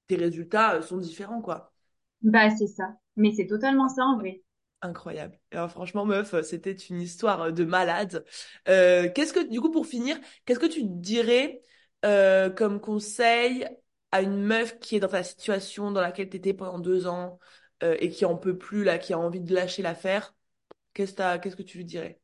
tes 0.06 0.16
résultats 0.16 0.76
euh, 0.76 0.82
sont 0.82 0.96
différents, 0.96 1.42
quoi. 1.42 1.72
Bah, 2.22 2.50
c'est 2.50 2.66
ça. 2.66 2.94
Mais 3.16 3.32
c'est 3.32 3.46
totalement 3.46 3.88
ça, 3.88 4.04
en 4.04 4.18
vrai. 4.18 4.42
Incroyable. 4.80 5.36
Alors, 5.50 5.70
franchement, 5.72 6.04
meuf, 6.06 6.40
c'était 6.42 6.72
une 6.72 7.00
histoire 7.00 7.52
de 7.52 7.64
malade. 7.64 8.24
Euh, 8.68 9.10
qu'est-ce 9.12 9.32
que, 9.32 9.48
du 9.48 9.60
coup, 9.60 9.70
pour 9.72 9.86
finir, 9.86 10.16
qu'est-ce 10.44 10.60
que 10.60 10.66
tu 10.66 10.82
dirais 10.84 11.62
euh, 12.04 12.48
comme 12.48 12.80
conseil 12.80 13.66
à 14.12 14.22
une 14.22 14.40
meuf 14.40 14.78
qui 14.78 14.94
est 14.96 15.00
dans 15.00 15.08
ta 15.08 15.24
situation 15.24 15.90
dans 15.90 16.00
laquelle 16.00 16.28
t'étais 16.28 16.54
pendant 16.54 16.78
deux 16.78 17.08
ans 17.08 17.40
euh, 17.82 17.96
et 17.98 18.08
qui 18.10 18.24
en 18.24 18.36
peut 18.36 18.56
plus, 18.56 18.84
là, 18.84 18.98
qui 18.98 19.12
a 19.12 19.18
envie 19.18 19.40
de 19.40 19.52
lâcher 19.52 19.82
l'affaire? 19.82 20.32
Qu'est-ce 20.94 21.12
que 21.12 21.16
t'as- 21.18 21.38
qu'est-ce 21.38 21.56
que 21.56 21.62
tu 21.64 21.78
lui 21.78 21.84
dirais? 21.86 22.20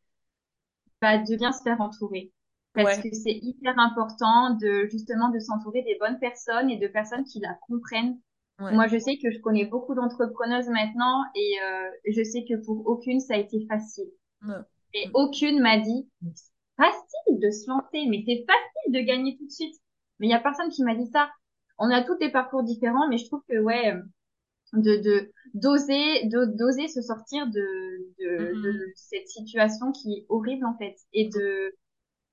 Bah, 1.00 1.18
de 1.18 1.36
bien 1.36 1.52
se 1.52 1.62
faire 1.62 1.80
entourer. 1.80 2.32
parce 2.74 2.98
Ouais, 2.98 2.98
que 2.98 3.08
c'est 3.12 3.38
hyper 3.42 3.78
important 3.78 4.54
de 4.54 4.88
justement 4.90 5.28
de 5.28 5.38
s'entourer 5.38 5.82
des 5.82 5.96
bonnes 6.00 6.18
personnes 6.18 6.68
et 6.70 6.78
de 6.78 6.88
personnes 6.88 7.24
qui 7.24 7.38
la 7.40 7.54
comprennent. 7.68 8.18
Ouais, 8.58 8.72
Moi, 8.72 8.86
je 8.88 8.98
sais 8.98 9.18
que 9.18 9.30
je 9.30 9.40
connais 9.40 9.64
beaucoup 9.66 9.94
d'entrepreneuses 9.94 10.68
maintenant 10.68 11.24
et 11.36 11.54
euh, 11.62 11.90
je 12.08 12.22
sais 12.24 12.44
que 12.48 12.56
pour 12.64 12.86
aucune 12.86 13.20
ça 13.20 13.34
a 13.34 13.38
été 13.38 13.66
facile. 13.68 14.10
ouais. 14.42 14.64
Et 14.94 15.10
aucune 15.14 15.60
m'a 15.60 15.78
dit 15.78 16.08
c'est 16.34 16.52
facile 16.76 17.40
de 17.40 17.50
se 17.50 17.68
lancer, 17.70 18.06
mais 18.10 18.24
c'est 18.26 18.44
facile 18.46 18.92
de 18.94 19.00
gagner 19.06 19.36
tout 19.36 19.46
de 19.46 19.50
suite. 19.52 19.76
Mais 20.20 20.28
il 20.28 20.30
y 20.30 20.34
a 20.34 20.40
personne 20.40 20.70
qui 20.70 20.84
m'a 20.84 20.94
dit 20.96 21.08
ça. 21.12 21.30
On 21.78 21.90
a 21.90 22.02
tous 22.04 22.16
des 22.18 22.30
parcours 22.30 22.62
différents, 22.64 23.08
mais 23.08 23.18
je 23.18 23.26
trouve 23.26 23.42
que 23.48 23.58
ouais, 23.60 23.94
de 24.72 24.96
de 25.02 25.32
d'oser 25.54 26.24
de- 26.26 26.46
d'oser 26.56 26.88
se 26.88 27.00
sortir 27.02 27.46
de, 27.48 27.60
de 28.20 28.58
de 28.62 28.72
Mhm. 28.72 28.94
cette 28.96 29.28
situation 29.28 29.92
qui 29.92 30.12
est 30.14 30.26
horrible 30.28 30.64
en 30.66 30.76
fait 30.78 30.96
et 31.12 31.28
de 31.28 31.74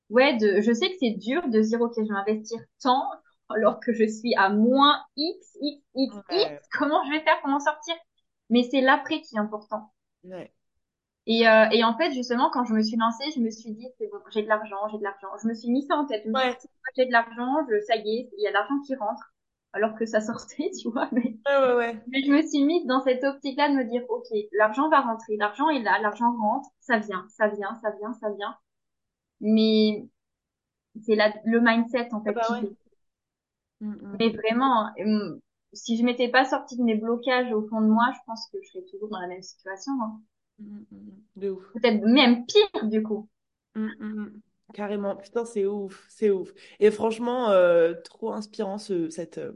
Ouais, 0.09 0.37
de, 0.37 0.61
je 0.61 0.73
sais 0.73 0.89
que 0.89 0.95
c'est 0.99 1.17
dur 1.19 1.41
de 1.49 1.59
dire, 1.61 1.81
OK, 1.81 1.93
je 1.97 2.03
vais 2.03 2.19
investir 2.31 2.59
tant 2.81 3.03
alors 3.51 3.79
que 3.79 3.93
je 3.93 4.05
suis 4.07 4.35
à 4.35 4.49
moins 4.49 5.01
X, 5.17 5.57
X, 5.61 5.83
X, 5.95 6.15
X. 6.31 6.51
Comment 6.77 7.03
je 7.05 7.11
vais 7.11 7.21
faire 7.23 7.39
pour 7.41 7.49
m'en 7.49 7.59
sortir? 7.59 7.95
Mais 8.49 8.63
c'est 8.63 8.81
l'après 8.81 9.21
qui 9.21 9.35
est 9.35 9.39
important. 9.39 9.91
ouais. 10.23 10.51
Et, 11.27 11.47
euh, 11.47 11.67
et 11.71 11.83
en 11.83 11.95
fait, 11.97 12.11
justement, 12.13 12.49
quand 12.51 12.65
je 12.65 12.73
me 12.73 12.81
suis 12.81 12.97
lancée, 12.97 13.25
je 13.35 13.39
me 13.39 13.49
suis 13.51 13.71
dit, 13.71 13.87
c'est 13.97 14.07
bon, 14.09 14.17
j'ai 14.31 14.41
de 14.43 14.47
l'argent, 14.47 14.87
j'ai 14.91 14.97
de 14.97 15.03
l'argent. 15.03 15.27
Je 15.41 15.47
me 15.47 15.53
suis 15.53 15.69
mis 15.71 15.83
ça 15.85 15.95
en 15.95 16.05
tête. 16.05 16.23
Je 16.25 16.31
Ouais, 16.33 16.57
j'ai 16.97 17.05
de 17.05 17.11
l'argent, 17.11 17.65
je, 17.69 17.79
ça 17.85 17.95
y 17.95 18.17
est, 18.19 18.29
il 18.37 18.43
y 18.43 18.47
a 18.47 18.49
de 18.51 18.55
l'argent 18.55 18.79
qui 18.85 18.95
rentre. 18.95 19.33
Alors 19.73 19.95
que 19.95 20.05
ça 20.05 20.21
sortait, 20.21 20.71
tu 20.81 20.89
vois. 20.91 21.09
Mais, 21.11 21.37
ouais, 21.47 21.57
ouais, 21.57 21.75
ouais. 21.75 22.07
mais 22.07 22.21
je 22.23 22.31
me 22.31 22.41
suis 22.41 22.63
mise 22.65 22.85
dans 22.87 23.01
cette 23.03 23.23
optique-là 23.23 23.69
de 23.69 23.75
me 23.75 23.85
dire, 23.85 24.03
OK, 24.09 24.27
l'argent 24.53 24.89
va 24.89 25.01
rentrer, 25.01 25.37
l'argent 25.37 25.69
est 25.69 25.81
là, 25.81 25.99
l'argent 26.01 26.31
rentre, 26.37 26.69
ça 26.81 26.99
vient, 26.99 27.25
ça 27.29 27.47
vient, 27.49 27.75
ça 27.83 27.91
vient, 27.99 28.13
ça 28.13 28.29
vient. 28.31 28.57
Mais 29.41 30.07
c'est 31.05 31.15
le 31.45 31.59
mindset, 31.61 32.09
en 32.13 32.23
Ah 32.25 32.31
fait, 32.31 32.33
bah 32.33 32.41
qui 32.41 32.77
fait. 33.81 33.85
Mhm. 33.85 34.17
Mais 34.19 34.29
vraiment, 34.29 34.87
euh, 34.99 35.39
si 35.73 35.97
je 35.97 36.03
m'étais 36.03 36.29
pas 36.29 36.45
sortie 36.45 36.77
de 36.77 36.83
mes 36.83 36.95
blocages 36.95 37.51
au 37.53 37.67
fond 37.67 37.81
de 37.81 37.87
moi, 37.87 38.05
je 38.13 38.19
pense 38.25 38.47
que 38.51 38.57
je 38.61 38.69
serais 38.69 38.85
toujours 38.91 39.09
dans 39.09 39.19
la 39.19 39.27
même 39.27 39.41
situation. 39.41 39.93
hein. 40.01 40.21
Mhm. 40.59 40.85
De 41.35 41.49
ouf. 41.49 41.63
Peut-être 41.73 42.03
même 42.05 42.45
pire, 42.45 42.85
du 42.87 43.01
coup. 43.03 43.27
Carrément. 44.73 45.15
Putain, 45.17 45.45
c'est 45.45 45.65
ouf, 45.65 46.05
c'est 46.09 46.29
ouf. 46.29 46.53
Et 46.79 46.91
franchement, 46.91 47.49
euh, 47.49 47.93
trop 48.03 48.31
inspirant 48.31 48.77
ce, 48.77 49.09
cette, 49.09 49.37
euh, 49.37 49.51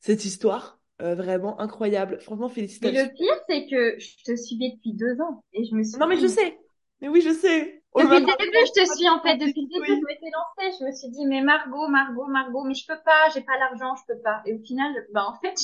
cette 0.00 0.24
histoire. 0.24 0.78
Euh, 1.02 1.14
vraiment 1.14 1.58
incroyable. 1.60 2.20
Franchement, 2.20 2.48
Mais 2.48 2.54
félicitations. 2.54 3.04
le 3.06 3.14
pire, 3.14 3.34
c'est 3.48 3.66
que 3.66 3.98
je 3.98 4.22
te 4.22 4.36
suivais 4.36 4.72
depuis 4.74 4.92
deux 4.92 5.18
ans. 5.22 5.42
Et 5.54 5.64
je 5.64 5.74
me 5.74 5.82
suis 5.82 5.98
Non, 5.98 6.06
mais 6.06 6.18
je 6.18 6.26
sais. 6.26 6.58
Mais 7.00 7.08
oui, 7.08 7.22
je 7.22 7.30
sais. 7.32 7.79
En 7.92 8.02
depuis 8.02 8.20
le 8.20 8.36
début, 8.38 8.66
je 8.66 8.82
te 8.82 8.96
suis, 8.96 9.08
en 9.08 9.20
fait. 9.20 9.36
Depuis 9.36 9.62
le 9.62 9.68
début, 9.68 10.00
je 10.00 10.06
m'étais 10.06 10.30
lancée. 10.30 10.76
Je 10.78 10.84
me 10.84 10.92
suis 10.92 11.08
dit, 11.10 11.26
mais 11.26 11.40
Margot, 11.42 11.88
Margot, 11.88 12.26
Margot, 12.26 12.62
mais 12.64 12.74
je 12.74 12.86
peux 12.86 13.00
pas, 13.04 13.28
j'ai 13.34 13.40
pas 13.42 13.58
l'argent, 13.58 13.94
je 13.96 14.14
peux 14.14 14.20
pas. 14.20 14.42
Et 14.46 14.54
au 14.54 14.58
final, 14.62 14.92
bah, 15.12 15.26
en 15.26 15.34
fait, 15.40 15.54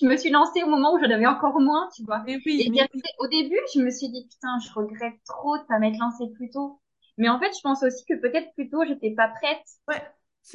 je 0.00 0.06
me 0.06 0.16
suis 0.16 0.30
lancée 0.30 0.62
au 0.64 0.68
moment 0.68 0.94
où 0.94 0.98
j'en 0.98 1.10
avais 1.10 1.26
encore 1.26 1.60
moins, 1.60 1.88
tu 1.94 2.02
vois. 2.04 2.24
Mais 2.24 2.38
oui, 2.44 2.66
Et 2.66 2.70
mais 2.70 2.88
oui. 2.94 3.02
au 3.18 3.28
début, 3.28 3.58
je 3.74 3.80
me 3.80 3.90
suis 3.90 4.08
dit, 4.08 4.26
putain, 4.28 4.58
je 4.66 4.72
regrette 4.72 5.14
trop 5.26 5.58
de 5.58 5.62
pas 5.64 5.78
m'être 5.78 5.98
lancée 5.98 6.26
plus 6.34 6.50
tôt. 6.50 6.80
Mais 7.18 7.28
en 7.28 7.38
fait, 7.38 7.52
je 7.56 7.60
pense 7.62 7.82
aussi 7.82 8.04
que 8.04 8.14
peut-être 8.20 8.52
plus 8.54 8.68
tôt, 8.68 8.84
j'étais 8.86 9.12
pas 9.14 9.28
prête. 9.28 9.62
Ouais, 9.88 10.02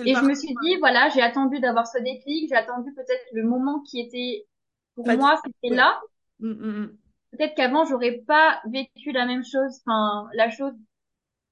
Et 0.05 0.15
je 0.15 0.25
me 0.25 0.33
suis 0.35 0.55
dit, 0.61 0.77
voilà, 0.79 1.09
j'ai 1.09 1.21
attendu 1.21 1.59
d'avoir 1.59 1.87
ce 1.87 1.97
déclic, 1.99 2.49
j'ai 2.49 2.55
attendu 2.55 2.93
peut-être 2.93 3.23
le 3.33 3.43
moment 3.43 3.81
qui 3.81 3.99
était, 4.01 4.47
pour 4.95 5.07
moi, 5.11 5.39
c'était 5.45 5.75
là. 5.75 5.99
Mhm, 6.39 6.49
mhm. 6.61 6.97
Peut-être 7.31 7.55
qu'avant, 7.55 7.85
j'aurais 7.85 8.19
pas 8.27 8.61
vécu 8.69 9.11
la 9.11 9.25
même 9.25 9.43
chose, 9.43 9.81
enfin, 9.85 10.29
la 10.33 10.49
chose 10.49 10.73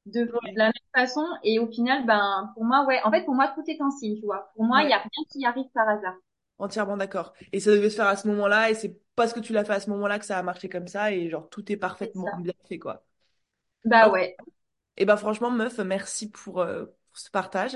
de 0.05 0.29
la 0.55 0.65
même 0.65 0.73
façon. 0.95 1.25
Et 1.43 1.59
au 1.59 1.67
final, 1.67 2.05
ben, 2.05 2.51
pour 2.55 2.65
moi, 2.65 2.85
ouais, 2.85 2.99
en 3.03 3.12
fait, 3.12 3.23
pour 3.25 3.35
moi, 3.35 3.49
tout 3.55 3.63
est 3.67 3.81
un 3.81 3.91
signe, 3.91 4.19
tu 4.19 4.25
vois. 4.25 4.51
Pour 4.55 4.65
moi, 4.65 4.83
il 4.83 4.89
y 4.89 4.93
Ouais. 4.93 4.93
a 4.93 4.97
rien 4.99 5.25
qui 5.31 5.45
arrive 5.45 5.69
par 5.73 5.88
hasard. 5.89 6.15
Entièrement 6.59 6.97
d'accord. 6.97 7.33
Et 7.53 7.59
ça 7.62 7.71
devait 7.71 7.89
se 7.89 7.95
faire 7.95 8.07
à 8.07 8.17
ce 8.17 8.27
moment-là, 8.27 8.69
et 8.69 8.75
c'est 8.75 8.99
parce 9.15 9.33
que 9.33 9.39
tu 9.39 9.53
l'as 9.53 9.63
fait 9.65 9.73
à 9.73 9.79
ce 9.79 9.89
moment-là 9.91 10.19
que 10.19 10.25
ça 10.25 10.38
a 10.38 10.43
marché 10.43 10.67
comme 10.69 10.88
ça, 10.88 11.12
et 11.13 11.29
genre 11.29 11.49
tout 11.49 11.71
est 11.71 11.77
parfaitement 11.77 12.33
bien 12.35 12.53
fait, 12.67 12.79
quoi. 12.79 13.05
Bah 13.83 14.09
ouais. 14.09 14.35
Et 14.97 15.05
ben 15.05 15.17
franchement, 15.17 15.51
meuf, 15.51 15.77
merci 15.79 16.29
pour, 16.29 16.59
euh, 16.62 16.85
pour 16.85 17.17
ce 17.17 17.29
partage. 17.31 17.75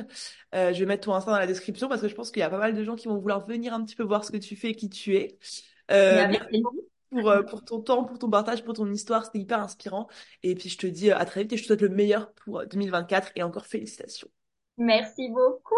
Euh, 0.55 0.73
je 0.73 0.79
vais 0.79 0.85
mettre 0.85 1.05
ton 1.05 1.13
Insta 1.15 1.31
dans 1.31 1.37
la 1.39 1.47
description 1.47 1.87
parce 1.89 2.01
que 2.01 2.07
je 2.09 2.15
pense 2.15 2.31
qu'il 2.31 2.41
y 2.41 2.43
a 2.43 2.49
pas 2.49 2.57
mal 2.57 2.73
de 2.75 2.83
gens 2.83 2.95
qui 2.95 3.07
vont 3.07 3.17
vouloir 3.19 3.45
venir 3.47 3.73
un 3.73 3.83
petit 3.85 3.95
peu 3.95 4.03
voir 4.03 4.25
ce 4.25 4.31
que 4.31 4.37
tu 4.37 4.55
fais 4.55 4.71
et 4.71 4.75
qui 4.75 4.89
tu 4.89 5.15
es. 5.15 5.37
Euh, 5.91 6.27
merci. 6.27 6.63
Pour, 7.13 7.29
euh, 7.29 7.43
pour 7.43 7.63
ton 7.63 7.81
temps, 7.81 8.03
pour 8.03 8.19
ton 8.19 8.29
partage, 8.29 8.63
pour 8.63 8.73
ton 8.73 8.91
histoire, 8.91 9.25
c'était 9.25 9.39
hyper 9.39 9.59
inspirant. 9.59 10.07
Et 10.43 10.55
puis 10.55 10.69
je 10.69 10.77
te 10.77 10.87
dis 10.87 11.11
euh, 11.11 11.17
à 11.17 11.25
très 11.25 11.41
vite 11.41 11.53
et 11.53 11.57
je 11.57 11.63
te 11.63 11.67
souhaite 11.67 11.81
le 11.81 11.89
meilleur 11.89 12.33
pour 12.33 12.59
euh, 12.59 12.65
2024 12.65 13.31
et 13.35 13.43
encore 13.43 13.65
félicitations. 13.65 14.27
Merci 14.77 15.29
beaucoup. 15.29 15.75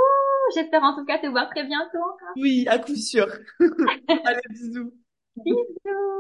J'espère 0.56 0.84
en 0.84 0.96
tout 0.96 1.06
cas 1.06 1.20
te 1.20 1.28
voir 1.28 1.50
très 1.50 1.66
bientôt 1.66 1.98
encore. 1.98 2.34
Oui, 2.38 2.66
à 2.68 2.80
coup 2.80 2.96
sûr. 2.96 3.28
Allez, 3.60 4.42
bisous. 4.50 4.94
Bisous. 5.36 6.16